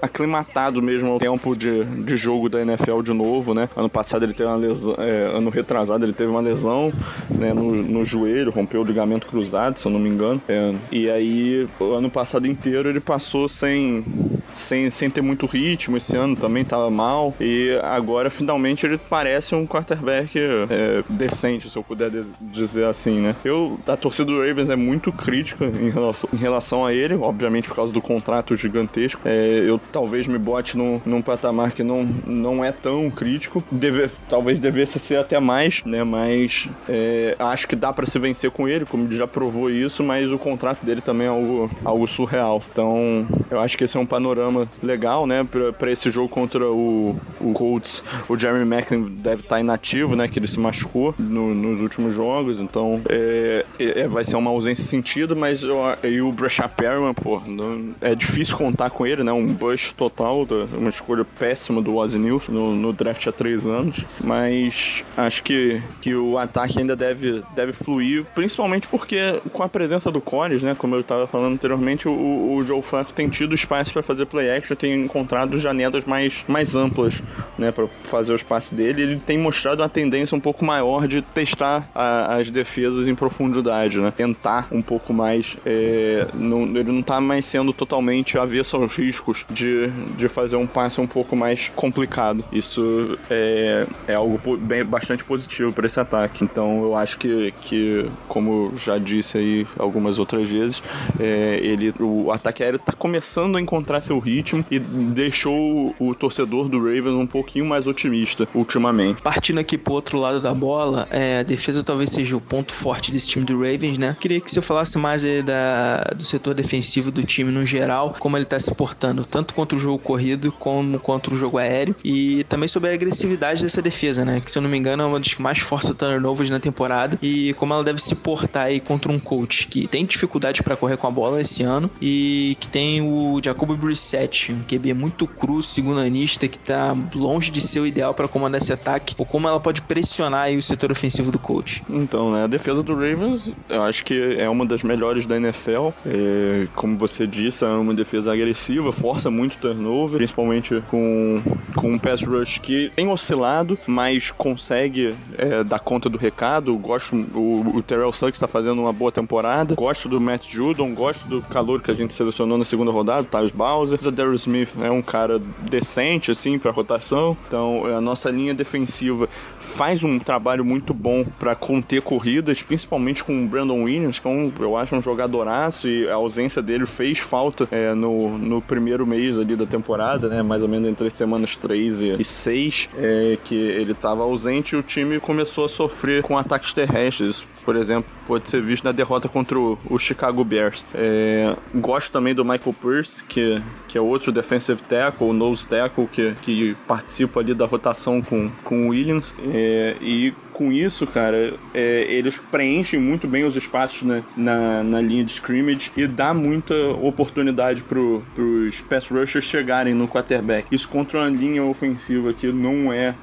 [0.00, 3.68] aclimatado mesmo ao tempo de, de jogo da NFL de novo, né?
[3.76, 6.92] Ano passado ele teve uma lesão, é, ano retrasado ele teve uma lesão
[7.28, 10.40] né, no, no joelho, rompeu o ligamento cruzado, se eu não me engano.
[10.48, 14.04] É, e aí, o ano passado inteiro ele passou sem
[14.52, 17.34] sem, sem ter muito ritmo esse ano, também tava mal.
[17.40, 23.36] E agora, finalmente, ele parece um quarterback é, decente, se eu puder dizer assim, né?
[23.44, 27.68] Eu, a torcida do Ravens é muito crítica em relação, em relação a ele, obviamente
[27.68, 29.20] por causa do contrato gigantesco.
[29.24, 33.62] É, eu talvez me bote num, num patamar que não, não é tão crítico.
[33.70, 36.04] Deve, talvez devesse ser até mais, né?
[36.04, 40.30] Mas é, acho que dá para se vencer com ele, como já provou isso, mas
[40.30, 42.62] o contrato dele também é algo, algo surreal.
[42.70, 45.46] Então, eu acho que esse é um panorama legal, né?
[45.78, 48.02] para esse jogo contra o, o Colts.
[48.28, 50.28] O Jeremy Macklin deve estar tá inativo, né?
[50.28, 52.60] Que ele se machucou no, nos últimos jogos.
[52.60, 57.40] Então, é, é, vai ser uma ausência sentido, mas eu, e o Brashad Perriman, pô,
[57.46, 59.32] não, é difícil contar com ele, né?
[59.32, 64.04] Um bush total, uma escolha péssima do Ozzy Nilson no, no, draft há três anos.
[64.22, 70.10] Mas acho que, que o ataque ainda deve, deve fluir, principalmente porque com a presença
[70.10, 70.74] do Collins, né?
[70.76, 74.50] Como eu estava falando anteriormente, o, o Joe Flacco tem tido espaço para fazer play
[74.50, 77.22] action, tem encontrado janelas mais, mais amplas,
[77.58, 77.72] né?
[77.72, 79.02] Para fazer os passes dele.
[79.02, 83.98] Ele tem mostrado uma tendência um pouco maior de testar a, as defesas em profundidade,
[83.98, 84.12] né?
[84.14, 85.56] Tentar um pouco mais.
[85.64, 91.00] É, ele não tá mais sendo totalmente avesso aos riscos de, de fazer um passe
[91.00, 92.44] um pouco mais complicado.
[92.52, 96.44] Isso é, é algo bem, bastante positivo para esse ataque.
[96.44, 100.82] Então eu acho que, que, como já disse aí algumas outras vezes,
[101.18, 106.68] é, ele, o ataque aéreo tá começando a encontrar seu ritmo e deixou o, torcedor
[106.68, 109.22] do Ravens um pouquinho mais otimista ultimamente.
[109.22, 113.10] Partindo aqui pro outro lado da bola, é, a defesa talvez seja o ponto forte
[113.10, 114.16] desse time do Ravens, né?
[114.20, 118.44] Queria que você falasse mais da, do setor defensivo do time no geral, como ele
[118.44, 122.68] tá se portando, tanto contra o jogo corrido como contra o jogo aéreo, e também
[122.68, 124.40] sobre a agressividade dessa defesa, né?
[124.40, 127.18] Que se eu não me engano é uma das que mais força turnovers na temporada,
[127.22, 130.96] e como ela deve se portar aí contra um coach que tem dificuldade para correr
[130.96, 135.62] com a bola esse ano e que tem o Jacoby Brissett, um QB muito cru,
[135.62, 139.48] segundo anista, que tá longe de ser o ideal para comandar esse ataque, ou como
[139.48, 141.82] ela pode pressionar aí o setor ofensivo do coach.
[141.88, 145.88] Então, né, a defesa do Ravens, eu acho que é uma das melhores da NFL.
[146.06, 151.42] É, como você disse, é uma defesa agressiva, força muito turnover, principalmente com,
[151.74, 156.76] com um pass rush que tem oscilado, mas consegue é, dar conta do recado.
[156.76, 159.74] Gosto, o, o Terrell Suggs está fazendo uma boa temporada.
[159.74, 163.52] Gosto do Matt Judon, gosto do calor que a gente selecionou na segunda rodada, Tyus
[163.52, 163.98] Bowser.
[164.04, 167.36] O Daryl Smith é um cara decente, assim, para rotação.
[167.46, 173.44] Então, a nossa linha defensiva faz um trabalho muito bom para conter corridas, principalmente com
[173.44, 177.18] o Brandon Williams, que é um, eu acho um jogadoraço e a ausência dele fez
[177.18, 180.42] falta é, no, no primeiro mês ali da temporada, né?
[180.42, 184.78] Mais ou menos entre as semanas 3 e 6, é, que ele estava ausente e
[184.78, 189.28] o time começou a sofrer com ataques terrestres por exemplo, pode ser visto na derrota
[189.28, 190.84] contra o, o Chicago Bears.
[190.94, 196.34] É, gosto também do Michael Pierce, que, que é outro defensive tackle, nose tackle, que,
[196.42, 199.34] que participa ali da rotação com, com o Williams.
[199.52, 205.00] É, e com isso, cara, é, eles preenchem muito bem os espaços na, na, na,
[205.00, 210.66] linha de scrimmage e dá muita oportunidade pro, pros pass rushers chegarem no quarterback.
[210.70, 213.14] Isso contra uma linha ofensiva que não é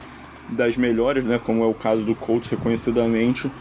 [0.49, 3.51] das melhores, né, como é o caso do Colts reconhecidamente,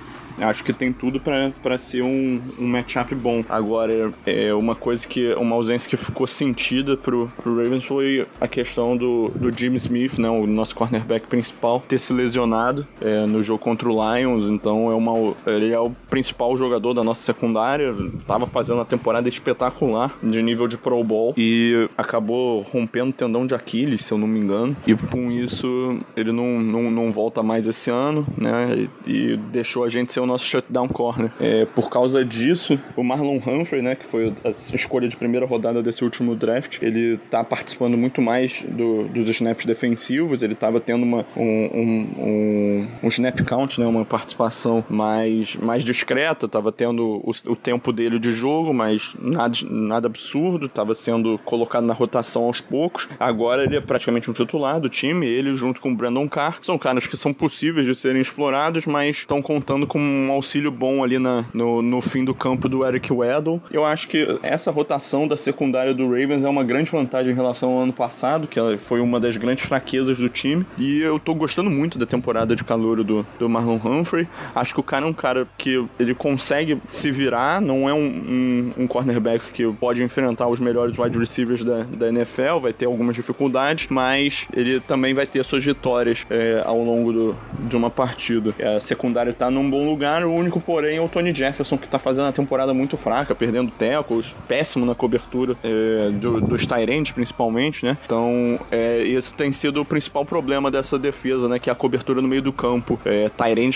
[0.41, 3.45] Acho que tem tudo para ser um, um matchup bom.
[3.49, 5.35] Agora, é uma coisa que.
[5.35, 10.19] Uma ausência que ficou sentida pro, pro Ravens foi a questão do, do Jim Smith,
[10.19, 10.29] né?
[10.29, 14.49] O nosso cornerback principal, ter se lesionado é, no jogo contra o Lions.
[14.49, 17.95] Então é uma, ele é o principal jogador da nossa secundária.
[18.27, 23.47] Tava fazendo uma temporada espetacular de nível de Pro Bowl e acabou rompendo o tendão
[23.47, 24.77] de Aquiles, se eu não me engano.
[24.87, 28.89] E com isso ele não, não, não volta mais esse ano, né?
[29.07, 31.31] E, e deixou a gente ser o nosso shutdown corner.
[31.41, 35.83] É, por causa disso, o Marlon Humphrey, né, que foi a escolha de primeira rodada
[35.83, 41.05] desse último draft, ele tá participando muito mais do, dos snaps defensivos, ele tava tendo
[41.05, 47.23] uma, um, um, um, um, snap count, né, uma participação mais, mais discreta, tava tendo
[47.25, 52.45] o, o tempo dele de jogo, mas nada, nada absurdo, tava sendo colocado na rotação
[52.45, 53.09] aos poucos.
[53.19, 56.79] Agora ele é praticamente um titular do time, ele junto com o Brandon Carr, são
[56.79, 61.19] caras que são possíveis de serem explorados, mas estão contando com um auxílio bom ali
[61.19, 63.61] na, no, no fim do campo do Eric Weddle.
[63.71, 67.73] Eu acho que essa rotação da secundária do Ravens é uma grande vantagem em relação
[67.73, 70.67] ao ano passado, que foi uma das grandes fraquezas do time.
[70.79, 74.27] E eu tô gostando muito da temporada de calor do, do Marlon Humphrey.
[74.55, 78.07] Acho que o cara é um cara que ele consegue se virar, não é um,
[78.07, 82.87] um, um cornerback que pode enfrentar os melhores wide receivers da, da NFL, vai ter
[82.87, 87.91] algumas dificuldades, mas ele também vai ter suas vitórias é, ao longo do, de uma
[87.91, 88.55] partida.
[88.77, 91.89] A secundária tá num bom lugar lugar, o único porém é o Tony Jefferson, que
[91.89, 97.13] tá fazendo a temporada muito fraca, perdendo tackles, péssimo na cobertura é, do, dos Tyrants,
[97.13, 97.97] principalmente, né?
[98.05, 101.59] Então, é, esse tem sido o principal problema dessa defesa, né?
[101.59, 102.99] Que é a cobertura no meio do campo.
[103.05, 103.29] É,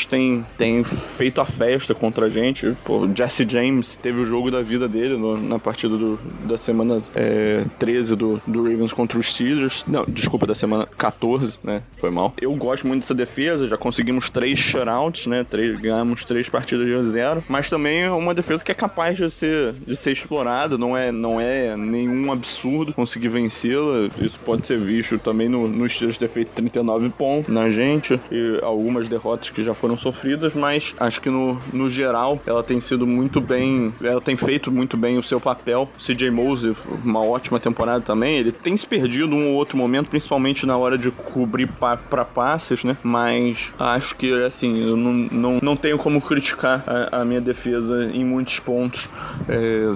[0.08, 2.76] tem, tem feito a festa contra a gente.
[2.84, 7.02] Pô, Jesse James teve o jogo da vida dele no, na partida do, da semana
[7.14, 9.84] é, 13 do, do Ravens contra os Steelers.
[9.86, 11.82] Não, desculpa, da semana 14, né?
[11.96, 12.32] Foi mal.
[12.40, 15.44] Eu gosto muito dessa defesa, já conseguimos três shutouts, né?
[15.48, 19.30] Três, ganhamos três partidas de zero, mas também é uma defesa que é capaz de
[19.30, 24.08] ser, de ser explorada, não é, não é nenhum absurdo conseguir vencê-la.
[24.20, 28.58] Isso pode ser visto também no, no Steelers ter feito 39 pontos na gente e
[28.62, 33.06] algumas derrotas que já foram sofridas, mas acho que no, no geral ela tem sido
[33.06, 35.88] muito bem, ela tem feito muito bem o seu papel.
[35.98, 40.66] CJ Mose, uma ótima temporada também, ele tem se perdido um ou outro momento, principalmente
[40.66, 42.96] na hora de cobrir para passes, né?
[43.02, 48.10] Mas acho que, assim, eu não, não, não tenho como criticar a, a minha defesa
[48.10, 49.10] em muitos pontos,
[49.46, 49.88] é,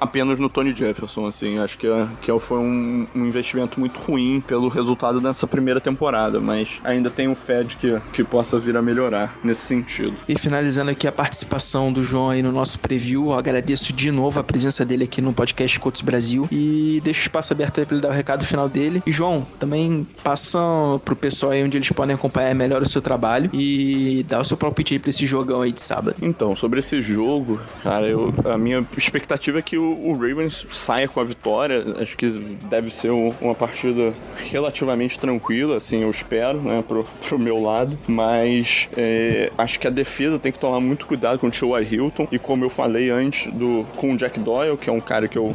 [0.00, 1.58] apenas no Tony Jefferson, assim.
[1.58, 1.88] Acho que,
[2.22, 7.34] que foi um, um investimento muito ruim pelo resultado dessa primeira temporada, mas ainda tenho
[7.34, 10.16] fé de que, que possa vir a melhorar nesse sentido.
[10.26, 14.44] E finalizando aqui a participação do João aí no nosso preview, agradeço de novo a
[14.44, 18.08] presença dele aqui no podcast Cotos Brasil e deixo o espaço aberto para ele dar
[18.08, 19.02] o recado final dele.
[19.06, 20.58] E João, também passa
[21.04, 24.56] pro pessoal aí onde eles podem acompanhar melhor o seu trabalho e dar o seu
[24.56, 26.16] palpite aí pra esse jogão aí de sábado.
[26.22, 31.06] Então, sobre esse jogo, cara, eu, a minha expectativa é que o, o Ravens saia
[31.06, 31.84] com a vitória.
[32.00, 32.28] Acho que
[32.68, 34.12] deve ser uma partida
[34.50, 37.98] relativamente tranquila, assim, eu espero, né, pro, pro meu lado.
[38.06, 41.82] Mas é, acho que a defesa tem que tomar muito cuidado com o T.Y.
[41.92, 42.28] Hilton.
[42.30, 45.36] E como eu falei antes, do, com o Jack Doyle, que é um cara que
[45.36, 45.54] eu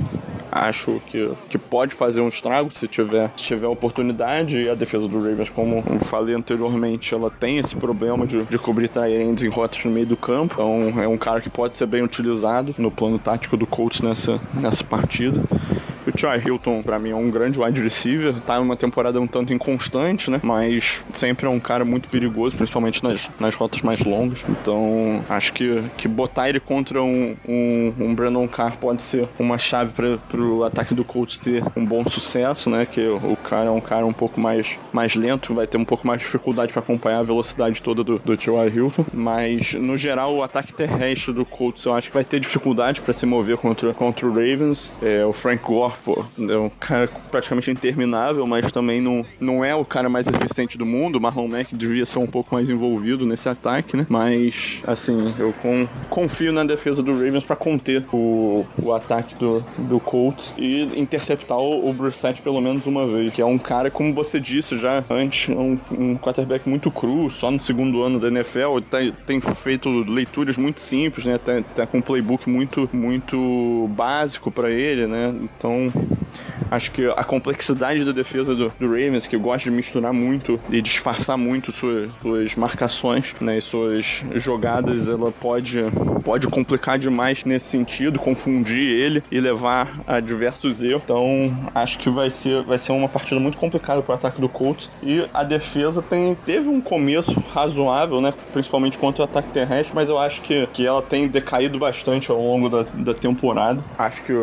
[0.55, 4.61] acho que, que pode fazer um estrago se tiver, se tiver oportunidade.
[4.61, 8.87] E a defesa do Ravens, como falei anteriormente, ela tem esse problema de, de cobrir
[8.87, 10.55] Tyrands em rotas no meio do campo.
[10.55, 14.39] Então é um cara que pode ser bem utilizado no plano tático do Colts nessa,
[14.53, 15.41] nessa partida.
[16.15, 16.47] O T.Y.
[16.47, 18.33] Hilton, pra mim, é um grande wide receiver.
[18.39, 20.39] Tá numa temporada um tanto inconstante, né?
[20.41, 24.45] Mas sempre é um cara muito perigoso, principalmente nas, nas rotas mais longas.
[24.47, 29.57] Então, acho que, que botar ele contra um, um, um Brandon Carr pode ser uma
[29.57, 32.87] chave para pro ataque do Colts ter um bom sucesso, né?
[32.89, 36.07] Que o cara é um cara um pouco mais, mais lento, vai ter um pouco
[36.07, 38.69] mais de dificuldade para acompanhar a velocidade toda do, do T.Y.
[38.73, 39.05] Hilton.
[39.13, 43.13] Mas, no geral, o ataque terrestre do Colts eu acho que vai ter dificuldade para
[43.13, 44.93] se mover contra, contra o Ravens.
[45.01, 49.73] É, o Frank Gore pô, é um cara praticamente interminável, mas também não, não é
[49.73, 51.19] o cara mais eficiente do mundo.
[51.19, 54.05] Marlon Mack devia ser um pouco mais envolvido nesse ataque, né?
[54.07, 59.63] Mas, assim, eu com, confio na defesa do Ravens para conter o, o ataque do,
[59.79, 63.33] do Colts e interceptar o, o Brissett pelo menos uma vez.
[63.33, 67.49] Que é um cara, como você disse já antes, um, um quarterback muito cru, só
[67.49, 68.79] no segundo ano da NFL.
[68.89, 71.39] Tá, tem feito leituras muito simples, né?
[71.39, 75.33] Tá, tá com um playbook muito, muito básico para ele, né?
[75.41, 75.91] Então,
[76.69, 80.81] Acho que a complexidade da defesa do, do, Ravens, que gosta de misturar muito e
[80.81, 85.79] disfarçar muito suas, suas marcações né, e suas jogadas, ela pode,
[86.23, 91.03] pode complicar demais nesse sentido, confundir ele e levar a diversos erros.
[91.03, 94.49] Então, acho que vai ser, vai ser uma partida muito complicada para o ataque do
[94.49, 94.89] Colts.
[95.03, 100.09] E a defesa tem, teve um começo razoável, né, principalmente contra o ataque terrestre, mas
[100.09, 103.83] eu acho que, que ela tem decaído bastante ao longo da, da temporada.
[103.97, 104.33] Acho que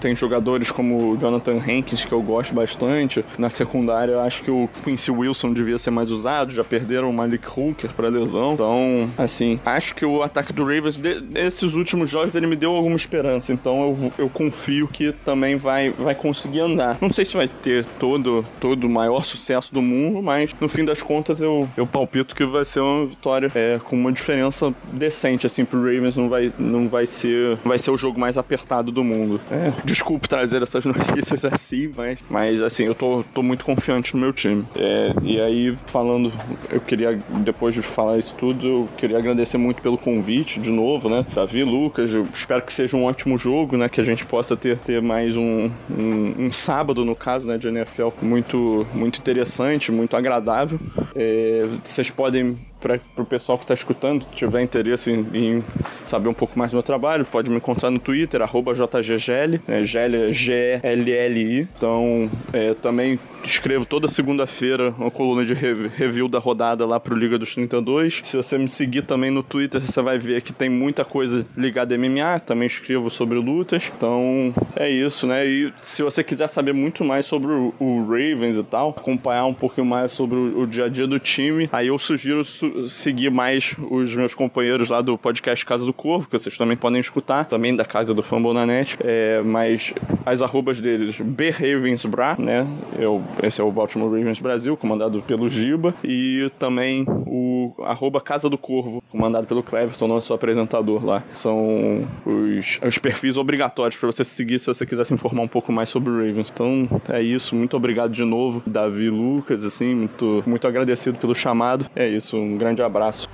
[0.00, 3.24] tem jogadores como o Jonathan Hankins, que eu gosto bastante.
[3.38, 6.52] Na secundária, eu acho que o Quincy Wilson devia ser mais usado.
[6.52, 8.54] Já perderam o Malik Hooker para lesão.
[8.54, 12.96] Então, assim, acho que o ataque do Ravens, desses últimos jogos, ele me deu alguma
[12.96, 13.52] esperança.
[13.52, 16.96] Então, eu, eu confio que também vai, vai conseguir andar.
[17.00, 20.84] Não sei se vai ter todo, todo o maior sucesso do mundo, mas no fim
[20.84, 25.46] das contas, eu, eu palpito que vai ser uma vitória é, com uma diferença decente,
[25.46, 26.16] assim, pro Ravens.
[26.16, 29.40] Não vai, não vai ser vai ser o jogo mais apertado do mundo.
[29.50, 34.20] É, desculpe trazer essas notícias assim, mas, mas assim, eu tô, tô muito confiante no
[34.20, 34.64] meu time.
[34.76, 36.32] É, e aí, falando,
[36.70, 41.08] eu queria, depois de falar isso tudo, eu queria agradecer muito pelo convite de novo,
[41.08, 41.26] né?
[41.34, 43.88] Davi, Lucas, eu espero que seja um ótimo jogo, né?
[43.88, 47.68] Que a gente possa ter, ter mais um, um, um sábado, no caso, né, de
[47.68, 50.78] NFL, muito, muito interessante, muito agradável.
[51.14, 55.64] É, vocês podem para o pessoal que está escutando, tiver interesse em, em,
[56.04, 59.80] saber um pouco mais do meu trabalho, pode me encontrar no Twitter, arroba JGGL, né,
[59.80, 59.84] é
[60.32, 61.68] G-L-L-I.
[61.76, 67.38] Então, é, também escrevo toda segunda-feira uma coluna de review da rodada lá pro Liga
[67.38, 68.20] dos 32.
[68.24, 71.94] Se você me seguir também no Twitter, você vai ver que tem muita coisa ligada
[71.94, 73.92] a MMA, também escrevo sobre lutas.
[73.96, 75.46] Então, é isso, né?
[75.46, 79.54] E se você quiser saber muito mais sobre o, o Ravens e tal, acompanhar um
[79.54, 83.30] pouquinho mais sobre o, o, dia a dia do time, aí eu sugiro su- seguir
[83.30, 87.44] mais os meus companheiros lá do podcast Casa do Corvo, que vocês também podem escutar,
[87.44, 88.96] também da Casa do Fumble na net.
[89.00, 89.92] É, mas
[90.24, 92.66] as arrobas deles, BRavensBra, né?
[92.98, 98.48] Eu, esse é o Baltimore Ravens Brasil, comandado pelo Giba, e também o arroba Casa
[98.48, 101.22] do Corvo, comandado pelo Cleverton, nosso apresentador lá.
[101.32, 105.72] São os, os perfis obrigatórios para você seguir se você quiser se informar um pouco
[105.72, 106.50] mais sobre o Ravens.
[106.52, 111.86] Então é isso, muito obrigado de novo, Davi Lucas, assim, muito, muito agradecido pelo chamado.
[111.94, 113.28] É isso, um grande abraço.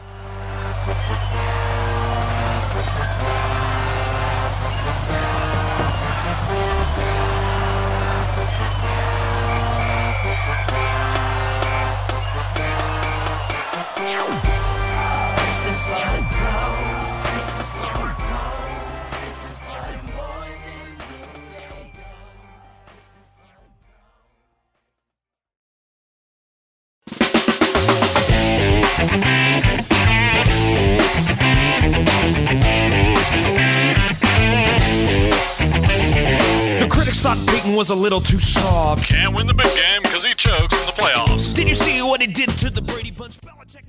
[37.93, 39.05] A little too soft.
[39.05, 41.55] Can't win the big game because he chokes in the playoffs.
[41.55, 43.39] Did you see what he did to the Brady Bunch?
[43.41, 43.85] Belichick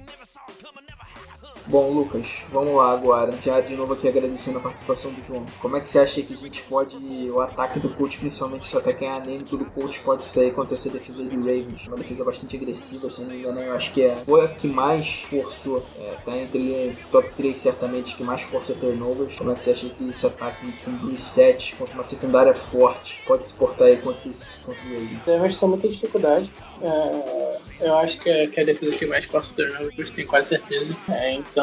[1.74, 3.34] Bom, Lucas, vamos lá agora.
[3.41, 5.43] Já de novo aqui agradecendo a participação do João.
[5.59, 6.97] Como é que você acha que a gente pode.
[7.32, 10.76] O ataque do coach, principalmente se o ataque é anêmico do coach, pode sair contra
[10.76, 11.88] essa defesa do Ravens?
[11.88, 14.15] Uma defesa bastante agressiva, se não me engano, eu acho que é.
[14.17, 15.84] Foi a que mais forçou.
[15.97, 19.36] É, tá entre top 3 certamente, que mais força turnovers.
[19.36, 23.47] Como é que você acha que esse ataque com 2-7 contra uma secundária forte pode
[23.47, 25.26] se portar aí contra, esse, contra o Ravens?
[25.26, 26.51] Devemos ter muita dificuldade.
[26.84, 30.49] É, eu acho que é, que é a defesa que mais força turnovers, tenho quase
[30.49, 30.95] certeza.
[31.09, 31.62] É, então,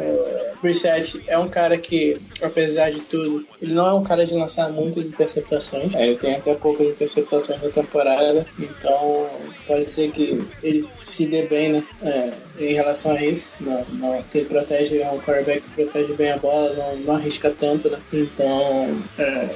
[0.00, 4.34] é, Brissett é um cara que, apesar de tudo, ele não é um cara de
[4.34, 5.94] lançar muitas interceptações.
[5.94, 9.26] É, ele tem até poucas interceptações na temporada, então
[9.66, 13.54] pode ser que ele se dê bem né, é, em relação a isso.
[13.60, 17.14] Não, não, que ele protege, é um quarterback que protege bem a bola, não, não
[17.16, 17.98] arrisca tanto, né?
[18.12, 19.48] Então, é,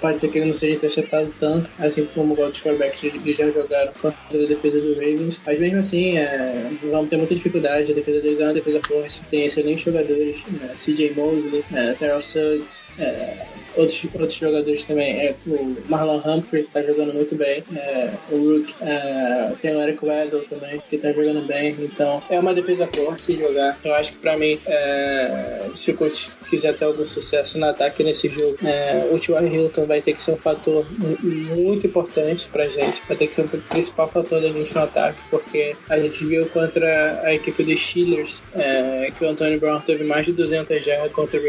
[0.00, 3.92] pode ser que ele não seja interceptado tanto, assim como outros quarterbacks que já jogaram
[4.00, 5.40] contra a defesa do Ravens.
[5.44, 7.92] Mas mesmo assim, é, vamos ter muita dificuldade.
[7.92, 12.20] A defesa deles é uma defesa forte, tem excelentes jogadores, é, CJ Mosley, é, Terrell
[12.20, 13.46] Suggs, é,
[13.76, 15.18] outros, outros jogadores também.
[15.20, 20.04] É, o Marlon Humphrey tá jogando muito bem, é, o Rook, é, tem o Eric
[20.04, 21.74] Weddle também, que tá jogando bem.
[21.78, 23.78] Então, é uma defesa forte se jogar.
[23.84, 28.02] Eu acho que pra mim, é, se o coach quiser ter algum sucesso no ataque
[28.04, 29.46] nesse jogo, é, o T.Y.
[29.54, 33.02] Hilton vai ter que ser um fator mu- muito importante pra gente.
[33.08, 36.46] Vai ter que ser o principal fator da gente no ataque, porque a gente viu
[36.46, 41.12] contra a equipe dos Steelers é, que o Antonio Brown teve mais de 200 jardas
[41.12, 41.44] contra o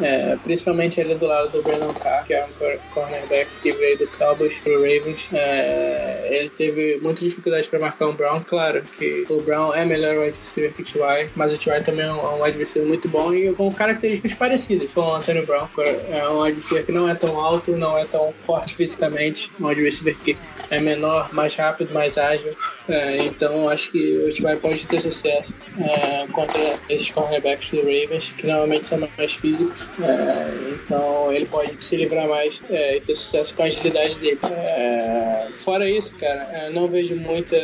[0.00, 3.98] é, principalmente ali do lado do Brandon Carr, que é um cor- cornerback que veio
[3.98, 5.28] do Cowboys pro Ravens.
[5.32, 10.18] É, ele teve muita dificuldade para marcar o Brown, claro que o Brown é melhor
[10.18, 11.82] wide receiver que o T.Y., mas o T.Y.
[11.82, 15.14] também é um, é um wide receiver muito bom e com características parecidas com o
[15.14, 15.68] Antonio Brown.
[16.10, 19.66] É um wide receiver que não é tão alto, não é tão forte fisicamente, um
[19.66, 20.36] wide receiver que
[20.70, 22.56] é menor, mais rápido, mais ágil.
[22.88, 24.56] É, então acho que o T.Y.
[24.60, 29.90] pode ter sucesso é, contra esses cornerbacks do Ravens, que normalmente são mais físicos.
[30.02, 34.38] É, então ele pode se livrar mais é, e ter sucesso com a agilidade dele.
[34.52, 37.56] É, fora isso, cara, é, não vejo muita,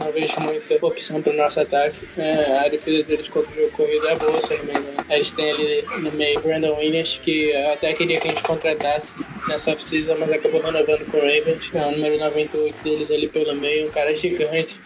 [0.00, 1.96] não vejo muita opção para o nosso ataque.
[2.16, 4.96] É, a defesa deles contra o jogo corrido é boa, se não me engano.
[5.08, 9.24] Eles têm ali no meio Brandon Williams, que eu até queria que a gente contratasse
[9.48, 11.70] nessa off-season, mas acabou renovando com o Ravens.
[11.74, 14.80] É o número 98 deles ali pelo meio, um cara gigante.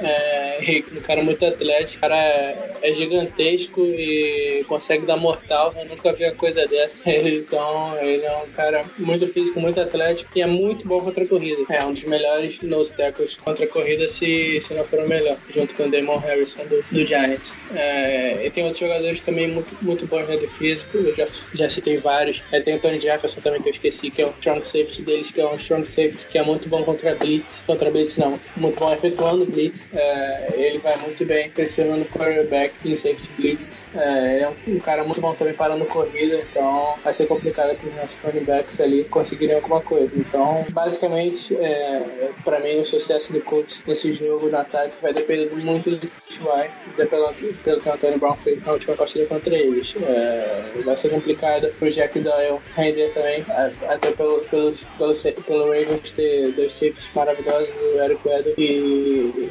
[0.00, 5.74] É, um cara muito atlético, o cara é, é gigantesco e consegue dar mortal.
[5.78, 7.08] Eu nunca vi uma coisa dessa.
[7.08, 11.24] Ele, então, ele é um cara muito físico, muito atlético e é muito bom contra
[11.24, 11.62] a corrida.
[11.68, 15.36] É um dos melhores nose tackles contra a corrida, se, se não for o melhor,
[15.54, 17.56] junto com o Damon Harrison do, do Giants.
[17.74, 20.86] É, e tem outros jogadores também muito, muito bons na defesa.
[20.94, 22.42] Eu já, já citei vários.
[22.52, 25.30] É, tem o Tony Jefferson também que eu esqueci, que é o strong safety deles,
[25.30, 27.64] que é um strong safety que é muito bom contra blitz.
[27.66, 29.81] Contra blitz não, muito bom efetuando blitz.
[29.94, 33.84] É, ele vai muito bem pressionando o quarterback em safety blitz.
[33.94, 37.76] É, ele é um, um cara muito bom também parando corrida, então vai ser complicado
[37.76, 40.12] para os nossos running backs ali conseguirem alguma coisa.
[40.16, 45.54] Então, basicamente, é, para mim, o sucesso do Colts nesse jogo no ataque vai depender
[45.54, 46.70] muito do T.Y.,
[47.08, 47.32] pelo,
[47.64, 49.94] pelo que o Antonio Brown fez na última partida contra eles.
[50.02, 53.44] É, vai ser complicado pro Jack Doyle render também,
[53.88, 55.14] até pelo, pelo, pelo,
[55.46, 59.50] pelo Ravens ter dois safeties maravilhosos, o Eric Weddle e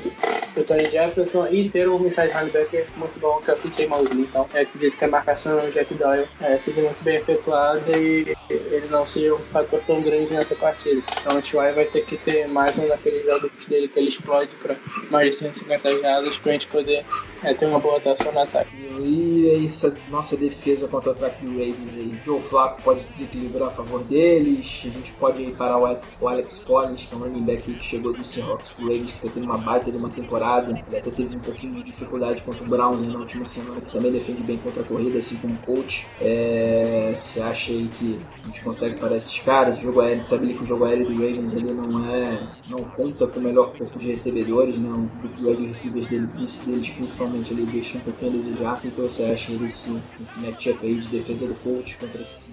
[0.55, 4.23] o Tony Jefferson, e ter um inside linebacker muito bom, que é o CJ Mosley.
[4.23, 8.35] Então, é, acredito que a marcação do Jack Doyle é, seja muito bem efetuada e
[8.49, 11.01] ele não seja um fator tão grande nessa partida.
[11.21, 11.73] Então, o T.Y.
[11.73, 14.75] vai ter que ter mais um daqueles jogos dele que ele explode para
[15.09, 17.05] mais de 150 jardas para a gente poder
[17.43, 18.69] é, tem uma boa atuação no ataque.
[18.99, 22.19] E essa nossa defesa contra o ataque do Ravens aí.
[22.23, 24.81] Joe Flacco pode desequilibrar a favor deles.
[24.85, 28.13] A gente pode aí parar o Alex Collins, que é um running back que chegou
[28.13, 30.73] do Seahawks pro Ravens, que tá tendo uma baita de uma temporada.
[30.87, 34.11] Até teve um pouquinho de dificuldade contra o Browns né, na última semana, que também
[34.11, 36.07] defende bem contra a corrida, assim como o coach.
[36.19, 39.79] É, você acha aí que a gente consegue parar esses caras?
[39.79, 42.37] O jogo aéreo, sabe que o jogo aéreo do Ravens ele não é.
[42.69, 44.89] não conta com o melhor corpo de recebedores, né?
[44.89, 48.73] O grupo de receivers dele, deles principalmente ele deixa um pouquinho a desejar.
[48.75, 52.49] O que você acha desse, desse matchup aí de defesa do coach contra esse.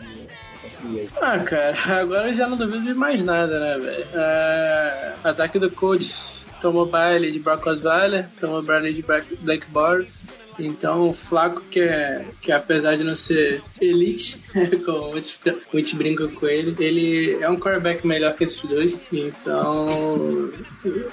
[1.21, 4.07] Ah, cara, agora eu já não duvido de mais nada, né, velho?
[4.15, 9.03] É, ataque do coach tomou baile de Brock Osweiler, tomou baile de
[9.41, 10.25] Black Bortles,
[10.59, 14.39] então, o Flaco, que, é, que apesar de não ser elite,
[14.85, 15.41] como muitos,
[15.73, 18.97] muitos brincam com ele, ele é um quarterback melhor que esses dois.
[19.13, 20.51] Então,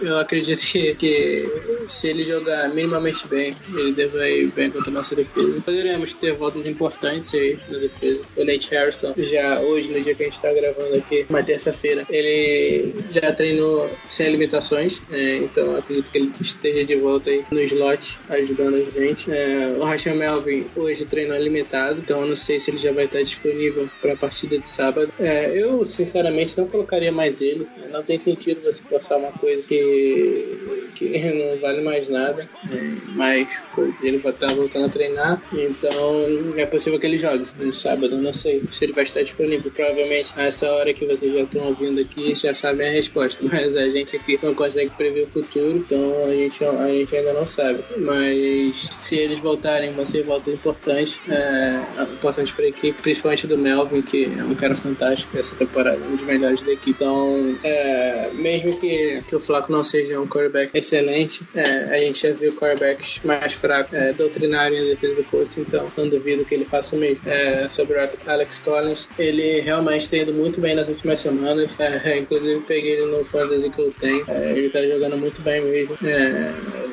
[0.02, 1.50] eu acredito que, que
[1.88, 5.62] se ele jogar minimamente bem, ele deve ir bem contra a nossa defesa.
[5.62, 8.22] Poderemos ter voltas importantes aí na defesa.
[8.36, 12.06] O Nate Harrison, já hoje, no dia que a gente está gravando aqui, uma terça-feira,
[12.10, 15.02] ele já treinou sem limitações.
[15.12, 19.30] É, então, acredito que ele esteja de volta aí no slot, ajudando a gente.
[19.36, 23.03] É, o Rachel Melvin hoje treinou limitado, então eu não sei se ele já vai
[23.03, 25.11] estar disponível para a partida de sábado.
[25.19, 27.67] É, eu, sinceramente, não colocaria mais ele.
[27.91, 32.49] Não tem sentido você forçar uma coisa que, que não vale mais nada.
[32.71, 32.77] É,
[33.13, 33.61] mas
[34.01, 38.15] ele vai estar voltando a treinar, então é possível que ele jogue no sábado.
[38.15, 39.69] Não sei se ele vai estar disponível.
[39.69, 43.43] Provavelmente, a essa hora que vocês já estão ouvindo aqui, já sabem a resposta.
[43.51, 47.33] Mas a gente aqui não consegue prever o futuro, então a gente, a gente ainda
[47.33, 47.83] não sabe.
[47.97, 53.57] Mas se eles voltarem, vão ser voltas importantes, é, importantes para a equipe, principalmente do
[53.57, 56.91] Melvin, que é um cara fantástico essa temporada, um dos melhores da equipe.
[56.91, 61.63] Então, é, mesmo que, que o Flaco não seja um quarterback excelente, é,
[61.93, 66.07] a gente já viu quarterbacks mais fracos é, doutrinarem a defesa do Colts, então não
[66.07, 67.28] duvido que ele faça o mesmo.
[67.28, 72.17] É, sobre o Alex Collins, ele realmente tem ido muito bem nas últimas semanas, é,
[72.19, 75.95] inclusive peguei ele no fantasy que eu tenho, ele tá jogando muito bem mesmo.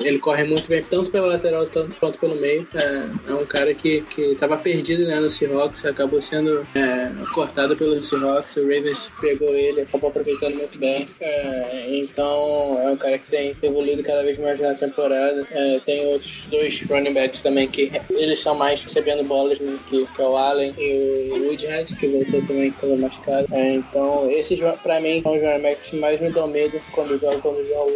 [0.01, 1.65] ele corre muito bem, tanto pela lateral
[2.01, 2.67] quanto pelo meio.
[2.73, 7.77] É, é um cara que, que tava perdido né, no Seahawks, acabou sendo é, cortado
[7.77, 11.07] pelo Seahawks, o Ravens pegou ele, acabou aproveitando muito bem.
[11.21, 15.47] É, então é um cara que tem evoluído cada vez mais na temporada.
[15.51, 20.07] É, tem outros dois running backs também que eles são mais recebendo bolas, né, que,
[20.07, 23.49] que é o Allen e o Woodhead, que voltou também, estava machucado.
[23.51, 27.19] É, então esses pra mim são os running backs que mais me dão medo quando
[27.19, 27.91] jogo, quando jogo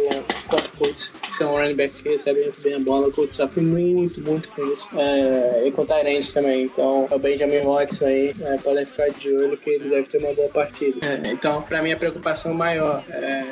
[0.49, 3.07] contra o Colts, que são running backs que recebem muito bem a bola.
[3.07, 4.89] O Colts sofre muito, muito com isso.
[4.97, 6.63] É, e com o Tyrant também.
[6.63, 10.33] Então, o Benjamin Watson aí, é, podem ficar de olho que ele deve ter uma
[10.33, 10.99] boa partida.
[11.05, 13.43] É, então, para mim, a preocupação maior é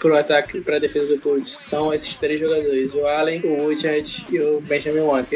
[0.00, 4.40] pro ataque, pra defesa do Colts, são esses três jogadores, o Allen, o Woodhead e
[4.40, 5.28] o Benjamin Watt.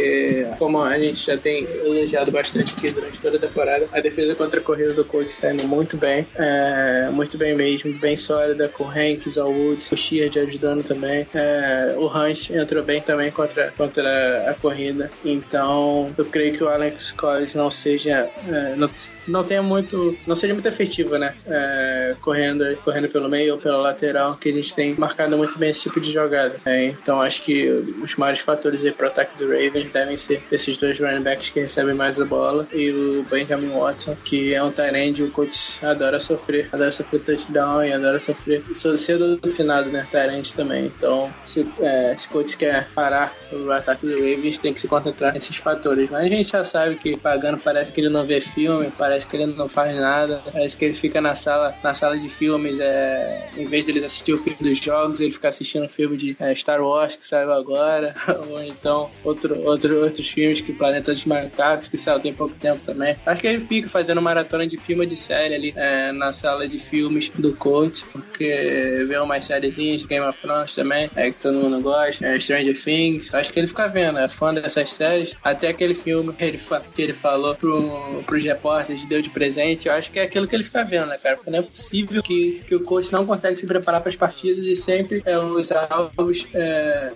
[0.58, 4.58] Como a gente já tem elogiado bastante aqui durante toda a temporada, a defesa contra
[4.58, 8.84] a corrida do Colts está indo muito bem, é, muito bem mesmo, bem sólida, com
[8.84, 11.26] o Hanks, o Woods, o Sheard ajudando também.
[11.34, 16.68] É, o Hunt entrou bem também contra, contra a corrida, então eu creio que o
[16.68, 18.90] Alex Collins não seja, é, não,
[19.28, 23.76] não tenha muito, não seja muito efetivo, né, é, correndo, correndo pelo meio ou pela
[23.76, 26.56] lateral, que gente tem marcado muito bem esse tipo de jogada.
[26.64, 30.76] É, então acho que os maiores fatores aí pro ataque do Ravens devem ser esses
[30.76, 34.72] dois running backs que recebem mais a bola e o Benjamin Watson, que é um
[34.94, 40.54] end, o coach adora sofrer, adora sofrer touchdown e adora sofrer, ser doutrinado, né, end
[40.54, 40.86] também.
[40.86, 45.32] Então, se, é, o coach quer parar o ataque do Ravens, tem que se concentrar
[45.32, 46.10] nesses fatores.
[46.10, 49.36] Mas a gente já sabe que pagando parece que ele não vê filme, parece que
[49.36, 53.50] ele não faz nada, parece que ele fica na sala, na sala de filmes, é,
[53.56, 56.54] em vez de ele assistir o filme dos jogos, ele ficar assistindo filme de é,
[56.54, 58.14] Star Wars que saiu agora,
[58.50, 62.80] ou então outro, outro, outros filmes que Planeta dos Macacos, que saiu tem pouco tempo
[62.84, 63.16] também.
[63.24, 66.78] Acho que ele fica fazendo maratona de filme de série ali é, na sala de
[66.78, 71.80] filmes do coach, porque vê umas sériezinhas Game of Thrones também, é, que todo mundo
[71.80, 73.32] gosta, é, Stranger Things.
[73.32, 75.34] Acho que ele fica vendo, é fã dessas séries.
[75.42, 76.60] Até aquele filme que ele,
[76.94, 80.54] que ele falou pro, pros repórteres, deu de presente, eu acho que é aquilo que
[80.54, 81.36] ele fica vendo, né, cara?
[81.36, 84.33] Porque não é possível que, que o coach não consegue se preparar para as partidas
[84.34, 87.12] partidas e sempre é, os alvos, é,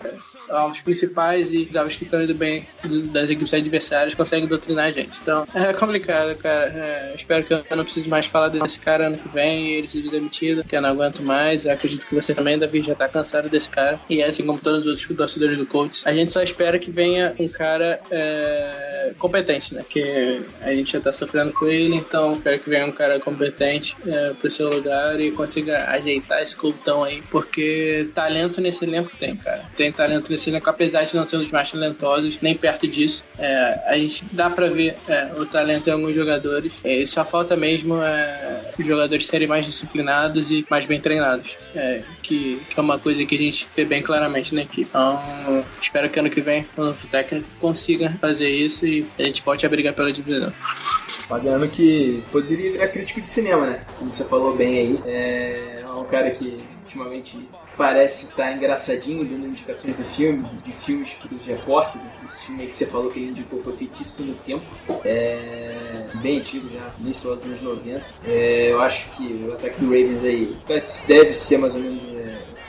[0.49, 2.67] alvos principais e os alvos que estão indo bem
[3.13, 5.21] das equipes adversárias conseguem doutrinar a gente.
[5.21, 6.67] Então é complicado, cara.
[6.69, 10.11] É, espero que eu não precise mais falar desse cara ano que vem ele seja
[10.11, 11.67] demitido, que eu não aguento mais.
[11.67, 14.01] Eu acredito que você também, Davi, já tá cansado desse cara.
[14.09, 17.35] E assim como todos os outros torcedores do Colts, a gente só espera que venha
[17.39, 19.85] um cara é, competente, né?
[19.89, 23.97] Que a gente já tá sofrendo com ele, então espero que venha um cara competente
[24.07, 26.79] é, pro seu lugar e consiga ajeitar esse clube
[27.31, 29.65] porque talento nesse elenco tem, cara.
[29.77, 33.25] Tem talento nesse elenco, apesar de não ser um dos mais talentosos, nem perto disso.
[33.39, 36.73] É, a gente dá pra ver é, o talento em alguns jogadores.
[36.85, 42.03] É, só falta mesmo é, os jogadores serem mais disciplinados e mais bem treinados, é,
[42.23, 44.89] que, que é uma coisa que a gente vê bem claramente na equipe.
[44.89, 49.43] Então, espero que ano que vem o novo técnico consiga fazer isso e a gente
[49.43, 50.53] volte a brigar pela divisão.
[51.29, 53.85] Pagano que poderia virar crítico de cinema, né?
[53.99, 55.01] Como você falou bem aí.
[55.07, 56.53] É um cara que
[56.89, 62.25] ultimamente parece estar engraçadinho, dando indicações de filme, de filmes para os repórteres.
[62.25, 64.65] Esse filme aí que você falou que ele indicou foi Feitiço no Tempo.
[65.05, 68.05] É bem antigo já, início dos anos 90.
[68.25, 70.57] É, eu acho que o ataque do Ravens aí
[71.07, 72.19] deve ser mais ou menos.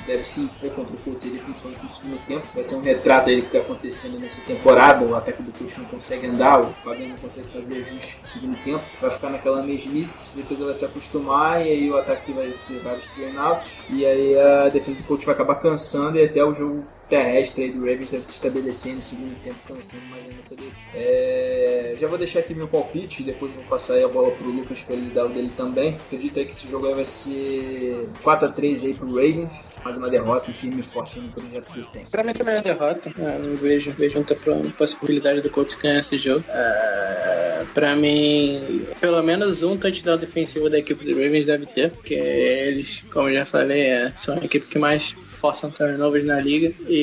[0.09, 2.47] Deve se impor contra o Colts, ele, principalmente no segundo tempo.
[2.55, 5.05] Vai ser um retrato aí do que está acontecendo nessa temporada.
[5.05, 8.63] O ataque do Colts não consegue andar, o Pagano não consegue fazer ajuste no segundo
[8.63, 8.83] tempo.
[8.99, 13.05] Vai ficar naquela mesmice, depois vai se acostumar e aí o ataque vai ser vários
[13.09, 13.67] treinados.
[13.87, 17.71] E aí a defesa do Colts vai acabar cansando e até o jogo terrestre aí
[17.71, 20.55] do Ravens deve se estabelecer no segundo tempo, cansando mais ainda essa.
[20.93, 24.79] É, já vou deixar aqui meu palpite, depois vou passar aí a bola pro Lucas
[24.79, 25.95] para ele dar o dele também.
[25.95, 30.51] Acredito aí que esse jogo aí vai ser 4x3 aí pro Ravens, mais uma derrota,
[30.53, 32.03] firme e forte no projeto que ele tem.
[32.05, 33.11] Também é uma derrota.
[33.17, 34.35] Eu não vejo, vejo muita
[34.77, 36.45] possibilidade do Colts ganhar esse jogo.
[36.49, 42.13] É, pra mim, pelo menos um touchdown defensivo da equipe do Ravens deve ter, porque
[42.13, 46.73] eles, como eu já falei, é, são a equipe que mais forçam turnovers na liga
[46.87, 46.98] e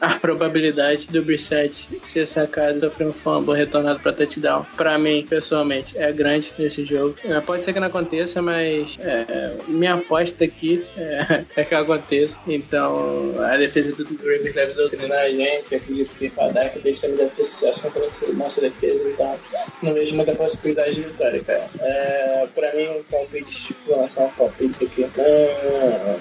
[0.00, 5.96] a probabilidade do Brissett ser sacado, sofrer um fumble retornado para touchdown, para mim, pessoalmente,
[5.98, 7.14] é grande nesse jogo.
[7.24, 12.40] É, pode ser que não aconteça, mas é, minha aposta aqui é, é, que aconteça.
[12.46, 15.74] Então, a defesa do Ravens deve doutrinar a gente.
[15.74, 19.08] Acredito que a DAC deles também deve ter sucesso contra a nossa defesa.
[19.08, 19.38] Então,
[19.82, 21.66] não vejo muita possibilidade de vitória, cara.
[21.80, 25.06] É, pra mim, um palpite, vou lançar um palpite aqui.
[25.18, 26.16] É,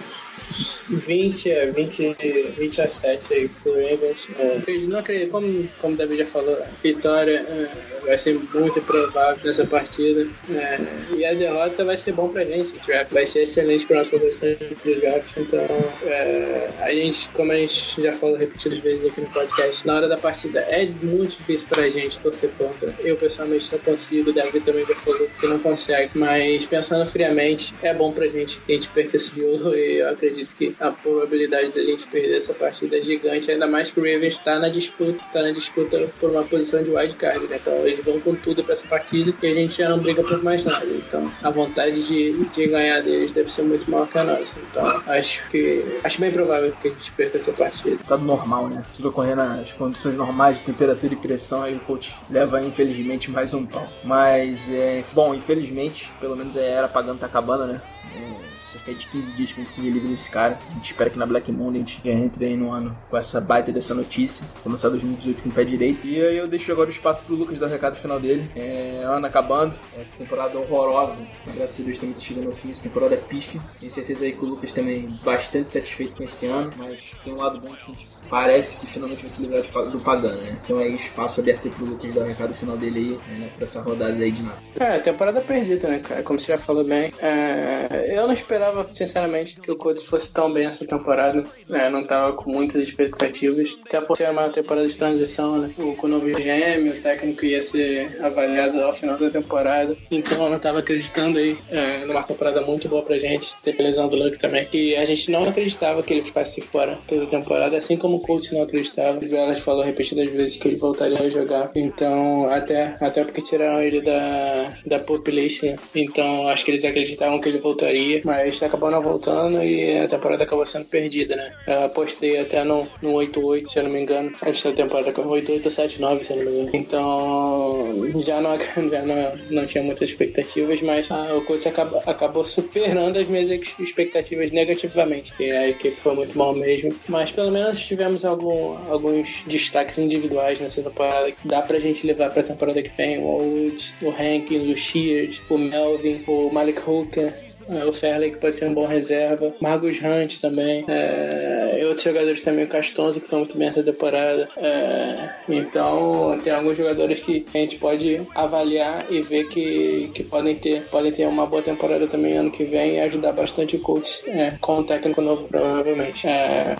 [0.89, 2.15] 20, é, 20,
[2.57, 4.27] 20 a 7 aí pro Ravens.
[4.37, 7.69] É, não acredito, como, como o David já falou, vitória é,
[8.05, 10.27] vai ser muito provável nessa partida.
[10.49, 10.79] É,
[11.15, 12.75] e a derrota vai ser bom pra gente.
[12.75, 15.37] O draft vai ser excelente pra nossa produção do draft.
[15.37, 15.67] Então,
[16.03, 20.07] é, a gente, como a gente já falou repetidas vezes aqui no podcast, na hora
[20.07, 22.93] da partida é muito difícil pra gente torcer contra.
[22.99, 26.11] Eu pessoalmente não consigo, o David também já falou que não consegue.
[26.15, 30.09] Mas pensando friamente, é bom pra gente que a gente perca esse jogo e eu
[30.09, 34.03] acredito que a probabilidade da gente perder essa partida é gigante, ainda mais que o
[34.03, 37.59] Ravens está na disputa, tá na disputa por uma posição de wild card, né?
[37.61, 40.43] Então eles vão com tudo para essa partida e a gente já não briga por
[40.43, 40.85] mais nada.
[40.85, 44.57] Então a vontade de, de ganhar deles deve ser muito maior que a nossa.
[44.69, 47.97] Então acho que acho bem provável que a gente perca essa partida.
[48.07, 48.83] Tá normal, né?
[48.95, 53.53] Tudo ocorrendo nas condições normais de temperatura e pressão, aí o coach leva infelizmente mais
[53.53, 53.87] um pau.
[54.03, 57.81] Mas é bom, infelizmente, pelo menos a era pagando tá acabando, né?
[58.15, 60.57] É, cerca de 15 dias que a gente se livre desse cara.
[60.69, 63.41] A gente espera que na Black Monday a gente entre aí no ano com essa
[63.41, 64.45] baita dessa notícia.
[64.63, 66.05] Começar 2018 com o pé direito.
[66.07, 68.49] E aí eu deixo agora o espaço pro Lucas dar o recado final dele.
[68.55, 71.21] É, ano acabando, essa temporada horrorosa.
[71.55, 72.71] Graças a Deus também tá chegando ao fim.
[72.71, 73.59] Essa temporada é pife.
[73.79, 76.71] Tenho certeza aí que o Lucas também bastante satisfeito com esse ano.
[76.77, 79.99] Mas tem um lado bom que a gente parece que finalmente vai se livrar do
[79.99, 80.57] Pagano, né?
[80.63, 83.49] Então aí espaço aberto aí pro Lucas dar o recado final dele aí, né?
[83.55, 84.57] Pra essa rodada aí de nada.
[84.79, 86.23] É, temporada perdida, né, cara?
[86.23, 87.13] Como você já falou bem.
[87.19, 88.60] É, eu não esperava,
[88.93, 91.43] sinceramente, que o Colts fosse tão bem essa temporada.
[91.71, 93.77] É, não tava com muitas expectativas.
[93.85, 95.73] Até por ser uma temporada de transição, né?
[95.77, 99.95] O, com o novo GM, o técnico ia ser avaliado ao final da temporada.
[100.09, 103.55] Então eu não tava acreditando aí é, numa temporada muito boa pra gente.
[103.61, 104.67] Teve lesão do Luck também.
[104.73, 108.21] E a gente não acreditava que ele ficasse fora toda a temporada, assim como o
[108.21, 109.17] Colts não acreditava.
[109.17, 111.71] O Velas falou repetidas vezes que ele voltaria a jogar.
[111.75, 115.75] Então, até, até porque tiraram ele da, da population.
[115.95, 120.43] Então, acho que eles acreditavam que ele voltaria, mas acabou não voltando e a temporada
[120.43, 121.51] acabou sendo perdida, né?
[121.67, 125.65] Eu apostei até no, no 8-8, se eu não me engano, antes da temporada, 8-8
[125.65, 126.69] ou 7-9, se eu não me engano.
[126.73, 128.57] Então, já não,
[128.89, 133.49] já não, não tinha muitas expectativas, mas ah, o Colts acabou, acabou superando as minhas
[133.79, 135.33] expectativas negativamente.
[135.39, 140.59] E a equipe foi muito mal mesmo, mas pelo menos tivemos algum, alguns destaques individuais
[140.59, 143.19] nessa temporada que dá pra gente levar pra temporada que vem.
[143.19, 147.33] O Woods, o Hankins, o Shears, o Melvin, o Malik Hooker,
[147.67, 152.03] é, o Fairley que pode ser um bom reserva, Margus Hunt também, é, e outros
[152.03, 154.49] jogadores também, o Castonzo que estão muito bem essa temporada.
[154.57, 160.55] É, então tem alguns jogadores que a gente pode avaliar e ver que, que podem
[160.55, 164.29] ter podem ter uma boa temporada também ano que vem e ajudar bastante o coach
[164.29, 166.27] é, com um técnico novo provavelmente.
[166.27, 166.75] É,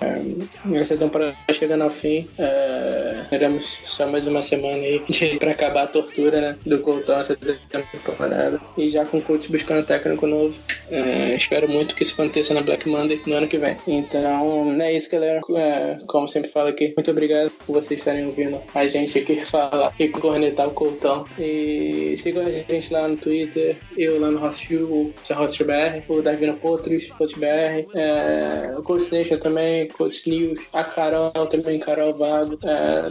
[0.74, 5.02] essa temporada chegando ao fim, é, teremos só mais uma semana aí
[5.40, 9.86] para acabar a tortura né, do Colton essa temporada e já com o coach buscando
[9.86, 10.56] técnico novo.
[10.90, 13.78] É, espero muito que isso aconteça na Black Monday no ano que vem.
[13.88, 15.42] Então, é isso, galera.
[15.56, 19.94] É, como sempre falo aqui, muito obrigado por vocês estarem ouvindo a gente aqui falar
[20.00, 21.26] e cornetar o Coutão.
[21.38, 26.54] E sigam a gente lá no Twitter, eu lá no Hostil, o HostBR, o Davina
[26.54, 32.58] Potros, CoachBR, é, o Coach Nation também, Coach News, a Carol também, Carol Vago,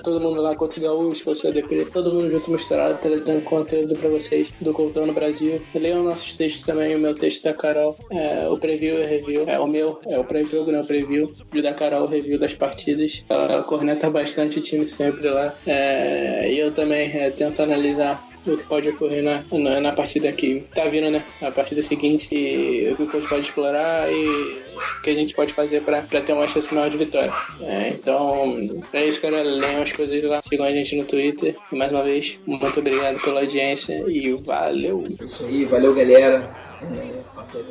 [0.03, 4.53] todo mundo lá, Coach Gaúcho, Coach ADP, todo mundo junto misturado, trazendo conteúdo pra vocês
[4.61, 5.61] do Coutão no Brasil.
[5.75, 9.45] Leiam nossos textos também, o meu texto da Carol, é, o preview e o review,
[9.47, 12.55] é o meu, é o pré-jogo, não, o preview, e da Carol, o review das
[12.55, 13.25] partidas.
[13.29, 15.55] Ela, ela corneta bastante o time sempre lá.
[15.67, 20.33] É, e eu também é, tento analisar o que pode ocorrer na, na, na, partida
[20.33, 21.25] que tá vindo, né?
[21.43, 25.35] A partida seguinte, e o que o coach pode explorar e o que a gente
[25.35, 27.33] pode fazer para ter uma chance maior de vitória.
[27.61, 28.59] É, então,
[28.93, 29.43] é isso, cara.
[29.43, 31.57] Leiam as coisas lá, sigam a gente no Twitter.
[31.71, 35.05] E mais uma vez, muito obrigado pela audiência e valeu!
[35.21, 36.51] É isso aí, valeu, galera.
[36.83, 37.65] É, passou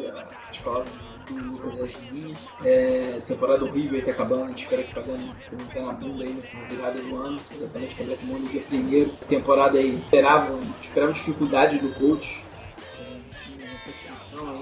[0.52, 1.09] as palavras
[2.64, 6.34] É, temporada horrível aí tá acabando, a espera que pagando não tenha uma bunda aí
[6.34, 9.12] na virada do ano, exatamente que a Black Monday dia primeiro.
[9.28, 12.42] Temporada aí, esperava, esperava dificuldade do coach,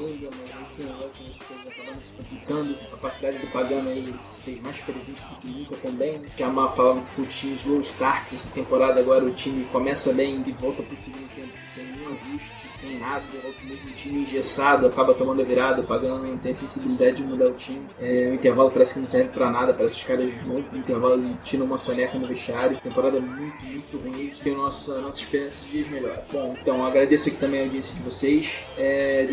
[0.08, 2.76] ainda, mas esse negócio a gente fez acabando se complicando.
[2.82, 6.20] A capacidade do Pagano aí se fez mais presente do que nunca também.
[6.20, 6.30] Né?
[6.38, 10.52] Chamar falando que o time slow starts essa temporada, agora o time começa bem e
[10.52, 15.42] volta pro segundo tempo sem nenhum ajuste sem nada, o mesmo time engessado, acaba tomando
[15.42, 17.88] a virada, pagando não tem sensibilidade de mudar o time.
[18.00, 20.78] É, o intervalo parece que não serve pra nada, parece que os caras vão pro
[20.78, 22.80] intervalo e tiram uma soneca no vestiário.
[22.80, 26.24] Temporada muito, muito ruim, que a nossa, nossa esperança de melhor.
[26.32, 28.60] Bom, então agradeço aqui também a audiência de vocês.
[28.78, 29.26] É,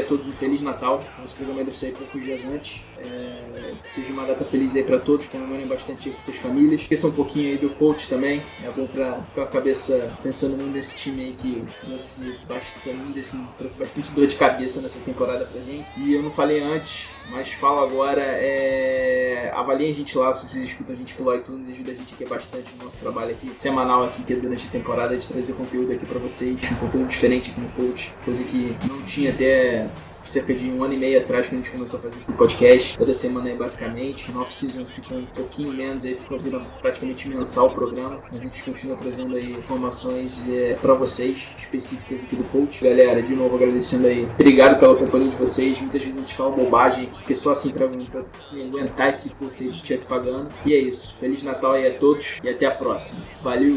[0.00, 1.02] a todos um Feliz Natal.
[1.18, 2.84] Nosso programa deve sair poucos dias antes.
[2.98, 6.82] É, seja uma data feliz aí pra todos, comemorem bastante com suas famílias.
[6.82, 8.42] Esqueçam um pouquinho aí do coach também.
[8.62, 13.46] É bom pra ficar a cabeça pensando muito nesse time aí que trouxe bastante, assim,
[13.58, 15.88] trouxe bastante dor de cabeça nessa temporada pra gente.
[15.96, 19.50] E eu não falei antes, mas falo agora, é...
[19.54, 22.24] avaliem a gente lá, se vocês escutam a gente pelo iTunes, ajuda a gente aqui
[22.24, 25.92] bastante no nosso trabalho aqui, semanal aqui, que é durante a temporada, de trazer conteúdo
[25.92, 29.88] aqui pra vocês, um conteúdo diferente aqui no coach, coisa que não tinha até
[30.26, 32.98] cerca de um ano e meio atrás que a gente começou a fazer o podcast,
[32.98, 34.30] toda semana aí basicamente.
[34.30, 38.20] No off-season ficou um pouquinho menos, aí ficou virando praticamente mensal o programa.
[38.30, 42.82] A gente continua trazendo aí informações é, para vocês, específicas aqui do coach.
[42.82, 44.26] Galera, de novo agradecendo aí.
[44.34, 45.78] Obrigado pela companhia de vocês.
[45.78, 49.86] Muita gente fala bobagem que é só assim pra, pra aguentar esse curso aí de
[49.86, 50.48] chat pagando.
[50.64, 51.14] E é isso.
[51.18, 53.20] Feliz Natal aí a todos e até a próxima.
[53.42, 53.76] Valeu!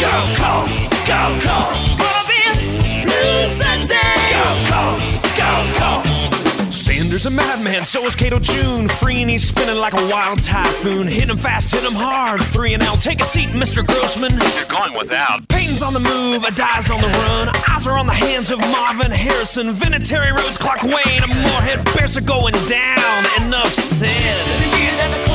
[0.00, 1.96] Go Colts, go Colts.
[3.02, 4.14] Blue Sunday.
[4.30, 6.76] Go Colts, go Colts.
[6.76, 8.86] Sanders a madman, so is Cato June.
[8.86, 11.08] Free and he's spinning like a wild typhoon.
[11.08, 12.44] Hit him fast, hit him hard.
[12.44, 13.00] Three and out.
[13.00, 13.84] Take a seat, Mr.
[13.84, 14.38] Grossman.
[14.54, 15.48] You're going without.
[15.48, 17.48] Payton's on the move, a dies on the run.
[17.68, 19.74] Eyes are on the hands of Marvin Harrison.
[19.74, 23.26] Vinatieri Roads, Clark Wayne, and Moorhead Bears are going down.
[23.42, 25.27] Enough said.